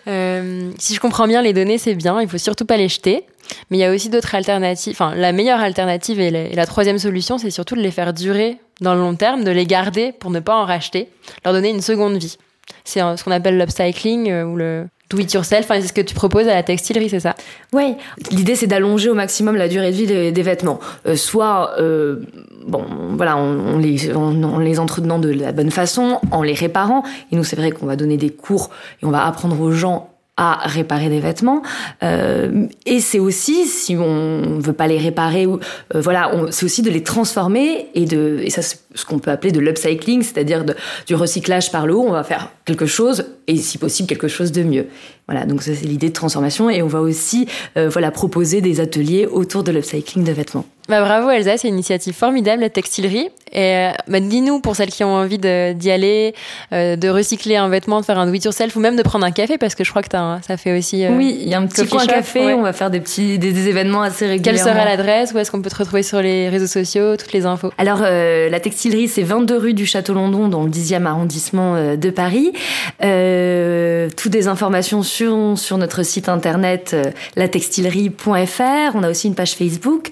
si 0.06 0.94
je 0.94 1.00
comprends 1.00 1.26
bien, 1.26 1.42
les 1.42 1.52
données, 1.52 1.78
c'est 1.78 1.94
bien. 1.94 2.20
Il 2.20 2.28
faut 2.28 2.38
surtout 2.38 2.66
pas 2.66 2.76
les 2.76 2.88
jeter. 2.88 3.24
Mais 3.70 3.78
il 3.78 3.80
y 3.80 3.84
a 3.84 3.92
aussi 3.92 4.08
d'autres 4.08 4.34
alternatives. 4.34 4.92
Enfin, 4.94 5.14
la 5.14 5.32
meilleure 5.32 5.60
alternative 5.60 6.20
et 6.20 6.30
la, 6.30 6.66
troisième 6.66 6.98
solution, 6.98 7.38
c'est 7.38 7.50
surtout 7.50 7.74
de 7.74 7.80
les 7.80 7.90
faire 7.90 8.12
durer 8.12 8.58
dans 8.80 8.94
le 8.94 9.00
long 9.00 9.14
terme, 9.14 9.44
de 9.44 9.50
les 9.50 9.66
garder 9.66 10.12
pour 10.12 10.30
ne 10.30 10.40
pas 10.40 10.56
en 10.56 10.64
racheter, 10.64 11.08
leur 11.44 11.54
donner 11.54 11.70
une 11.70 11.80
seconde 11.80 12.16
vie. 12.16 12.36
C'est 12.84 13.00
ce 13.00 13.24
qu'on 13.24 13.30
appelle 13.30 13.58
l'upcycling 13.58 14.30
euh, 14.30 14.44
ou 14.44 14.56
le 14.56 14.86
do 15.12 15.20
it 15.20 15.32
yourself. 15.32 15.66
c'est 15.68 15.82
ce 15.82 15.92
que 15.92 16.00
tu 16.00 16.14
proposes 16.14 16.48
à 16.48 16.54
la 16.54 16.62
textilerie, 16.62 17.08
c'est 17.08 17.20
ça? 17.20 17.34
Oui. 17.72 17.96
L'idée, 18.30 18.56
c'est 18.56 18.66
d'allonger 18.66 19.10
au 19.10 19.14
maximum 19.14 19.56
la 19.56 19.68
durée 19.68 19.90
de 19.90 19.96
vie 19.96 20.06
des, 20.06 20.42
vêtements. 20.42 20.80
Euh, 21.06 21.16
soit, 21.16 21.72
euh, 21.78 22.20
bon, 22.66 22.84
voilà, 23.16 23.36
on, 23.36 23.78
les, 23.78 24.14
en 24.14 24.58
les 24.58 24.78
entretenant 24.78 25.18
de 25.18 25.30
la 25.30 25.52
bonne 25.52 25.70
façon, 25.70 26.18
en 26.30 26.42
les 26.42 26.54
réparant. 26.54 27.02
Et 27.30 27.36
nous, 27.36 27.44
c'est 27.44 27.56
vrai 27.56 27.70
qu'on 27.70 27.86
va 27.86 27.96
donner 27.96 28.16
des 28.16 28.30
cours 28.30 28.70
et 29.02 29.06
on 29.06 29.10
va 29.10 29.26
apprendre 29.26 29.60
aux 29.60 29.72
gens 29.72 30.11
à 30.36 30.66
réparer 30.66 31.10
des 31.10 31.20
vêtements. 31.20 31.62
Euh, 32.02 32.66
et 32.86 33.00
c'est 33.00 33.18
aussi, 33.18 33.66
si 33.66 33.96
on 33.96 34.58
veut 34.60 34.72
pas 34.72 34.86
les 34.86 34.96
réparer, 34.96 35.46
ou 35.46 35.60
euh, 35.94 36.00
voilà, 36.00 36.30
c'est 36.50 36.64
aussi 36.64 36.80
de 36.80 36.90
les 36.90 37.02
transformer 37.02 37.88
et 37.94 38.06
de, 38.06 38.40
et 38.42 38.48
ça 38.48 38.62
c'est 38.62 38.78
ce 38.94 39.04
qu'on 39.04 39.18
peut 39.18 39.30
appeler 39.30 39.52
de 39.52 39.60
l'upcycling, 39.60 40.22
c'est-à-dire 40.22 40.64
du 41.06 41.14
recyclage 41.14 41.70
par 41.70 41.86
le 41.86 41.94
haut. 41.94 42.04
On 42.06 42.12
va 42.12 42.24
faire 42.24 42.50
quelque 42.64 42.86
chose 42.86 43.26
et 43.46 43.56
si 43.56 43.76
possible 43.76 44.08
quelque 44.08 44.28
chose 44.28 44.52
de 44.52 44.62
mieux. 44.62 44.86
Voilà, 45.28 45.46
donc 45.46 45.62
ça 45.62 45.72
c'est 45.74 45.86
l'idée 45.86 46.08
de 46.08 46.14
transformation 46.14 46.68
et 46.68 46.82
on 46.82 46.88
va 46.88 47.00
aussi 47.00 47.46
euh, 47.76 47.88
voilà 47.88 48.10
proposer 48.10 48.60
des 48.60 48.80
ateliers 48.80 49.26
autour 49.26 49.62
de 49.62 49.70
l'upcycling 49.70 50.24
de 50.24 50.32
vêtements. 50.32 50.64
Bah 50.88 51.00
bravo 51.00 51.30
Elsa, 51.30 51.56
c'est 51.58 51.68
une 51.68 51.74
initiative 51.74 52.12
formidable 52.12 52.60
la 52.60 52.68
textilerie. 52.68 53.28
Et 53.52 53.76
euh, 53.76 53.90
bah, 54.08 54.18
dis-nous 54.18 54.60
pour 54.60 54.74
celles 54.74 54.90
qui 54.90 55.04
ont 55.04 55.14
envie 55.14 55.38
d'y 55.38 55.90
aller, 55.90 56.34
euh, 56.72 56.96
de 56.96 57.08
recycler 57.08 57.54
un 57.54 57.68
vêtement, 57.68 58.00
de 58.00 58.04
faire 58.04 58.18
un 58.18 58.26
do 58.26 58.32
it 58.32 58.44
yourself 58.44 58.74
ou 58.74 58.80
même 58.80 58.96
de 58.96 59.02
prendre 59.02 59.24
un 59.24 59.30
café 59.30 59.58
parce 59.58 59.76
que 59.76 59.84
je 59.84 59.90
crois 59.90 60.02
que 60.02 60.14
as 60.16 60.40
ça 60.42 60.56
fait 60.56 60.76
aussi. 60.76 61.06
oui, 61.08 61.38
il 61.40 61.48
y 61.48 61.54
a 61.54 61.60
un 61.60 61.66
petit 61.66 61.86
coin 61.86 62.04
café. 62.04 62.52
On 62.54 62.62
va 62.62 62.72
faire 62.72 62.90
des 62.90 62.98
petits 62.98 63.38
des, 63.38 63.68
événements 63.68 64.02
assez 64.02 64.26
régulièrement. 64.26 64.64
Quelle 64.64 64.74
sera 64.74 64.84
l'adresse? 64.84 65.32
Où 65.32 65.38
est-ce 65.38 65.52
qu'on 65.52 65.62
peut 65.62 65.70
te 65.70 65.76
retrouver 65.76 66.02
sur 66.02 66.20
les 66.20 66.48
réseaux 66.48 66.66
sociaux? 66.66 67.16
Toutes 67.16 67.32
les 67.32 67.46
infos. 67.46 67.70
Alors 67.78 68.00
la 68.00 68.60
textilerie 68.60 69.06
c'est 69.06 69.22
22 69.22 69.56
rue 69.56 69.74
du 69.74 69.86
Château 69.86 70.14
London 70.14 70.48
dans 70.48 70.64
le 70.64 70.70
10e 70.70 71.04
arrondissement 71.06 71.94
de 71.94 72.10
Paris. 72.10 72.52
toutes 72.98 74.32
des 74.32 74.48
informations 74.48 75.04
sur 75.04 75.11
sur 75.56 75.78
notre 75.78 76.02
site 76.02 76.28
internet 76.28 76.96
latextilerie.fr. 77.36 78.94
On 78.94 79.02
a 79.02 79.10
aussi 79.10 79.28
une 79.28 79.34
page 79.34 79.52
Facebook. 79.52 80.10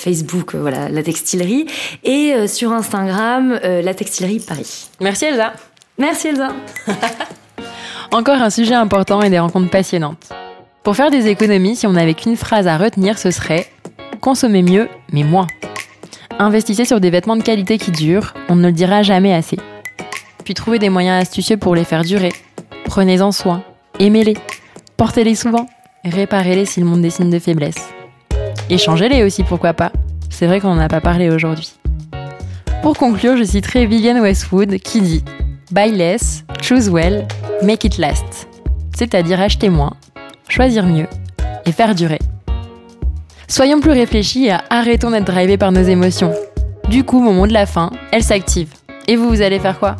Facebook, 0.00 0.54
euh, 0.54 0.60
voilà, 0.60 0.88
la 0.88 1.02
textilerie, 1.02 1.66
et 2.04 2.32
euh, 2.34 2.46
sur 2.46 2.72
Instagram, 2.72 3.58
euh, 3.64 3.82
la 3.82 3.94
textilerie 3.94 4.40
Paris. 4.40 4.88
Merci 5.00 5.26
Elsa. 5.26 5.52
Merci 5.98 6.28
Elsa. 6.28 6.52
Encore 8.12 8.40
un 8.40 8.50
sujet 8.50 8.74
important 8.74 9.22
et 9.22 9.30
des 9.30 9.38
rencontres 9.38 9.70
passionnantes. 9.70 10.28
Pour 10.82 10.96
faire 10.96 11.10
des 11.10 11.28
économies, 11.28 11.76
si 11.76 11.86
on 11.86 11.92
n'avait 11.92 12.14
qu'une 12.14 12.36
phrase 12.36 12.66
à 12.66 12.78
retenir, 12.78 13.18
ce 13.18 13.30
serait 13.30 13.66
consommer 14.20 14.62
mieux, 14.62 14.88
mais 15.12 15.22
moins. 15.22 15.46
Investissez 16.38 16.84
sur 16.84 17.00
des 17.00 17.10
vêtements 17.10 17.36
de 17.36 17.42
qualité 17.42 17.78
qui 17.78 17.90
durent, 17.90 18.34
on 18.48 18.56
ne 18.56 18.66
le 18.66 18.72
dira 18.72 19.02
jamais 19.02 19.34
assez. 19.34 19.58
Puis 20.44 20.54
trouvez 20.54 20.78
des 20.78 20.88
moyens 20.88 21.22
astucieux 21.22 21.58
pour 21.58 21.74
les 21.74 21.84
faire 21.84 22.02
durer. 22.02 22.32
Prenez-en 22.84 23.30
soin, 23.30 23.62
aimez-les, 24.00 24.36
portez-les 24.96 25.34
souvent, 25.34 25.66
réparez-les 26.04 26.64
s'ils 26.64 26.84
montrent 26.84 27.02
des 27.02 27.10
signes 27.10 27.30
de 27.30 27.38
faiblesse. 27.38 27.90
Échangez-les 28.70 29.22
aussi, 29.22 29.44
pourquoi 29.44 29.74
pas. 29.74 29.92
C'est 30.30 30.46
vrai 30.46 30.60
qu'on 30.60 30.74
n'en 30.74 30.80
a 30.80 30.88
pas 30.88 31.00
parlé 31.00 31.30
aujourd'hui. 31.30 31.74
Pour 32.82 32.96
conclure, 32.96 33.36
je 33.36 33.44
citerai 33.44 33.86
Vivienne 33.86 34.20
Westwood 34.20 34.78
qui 34.78 35.00
dit 35.02 35.24
Buy 35.70 35.92
less, 35.92 36.44
choose 36.62 36.88
well, 36.88 37.26
make 37.62 37.84
it 37.84 37.98
last. 37.98 38.48
C'est-à-dire 38.96 39.40
acheter 39.40 39.68
moins, 39.68 39.92
choisir 40.48 40.86
mieux 40.86 41.06
et 41.66 41.72
faire 41.72 41.94
durer. 41.94 42.18
Soyons 43.48 43.80
plus 43.80 43.90
réfléchis 43.90 44.46
et 44.46 44.56
arrêtons 44.70 45.10
d'être 45.10 45.26
drivés 45.26 45.58
par 45.58 45.72
nos 45.72 45.82
émotions. 45.82 46.32
Du 46.88 47.04
coup, 47.04 47.20
mon 47.20 47.34
mot 47.34 47.46
de 47.46 47.52
la 47.52 47.66
fin, 47.66 47.90
elle 48.12 48.22
s'active. 48.22 48.68
Et 49.08 49.16
vous, 49.16 49.28
vous 49.28 49.42
allez 49.42 49.58
faire 49.58 49.78
quoi? 49.78 49.96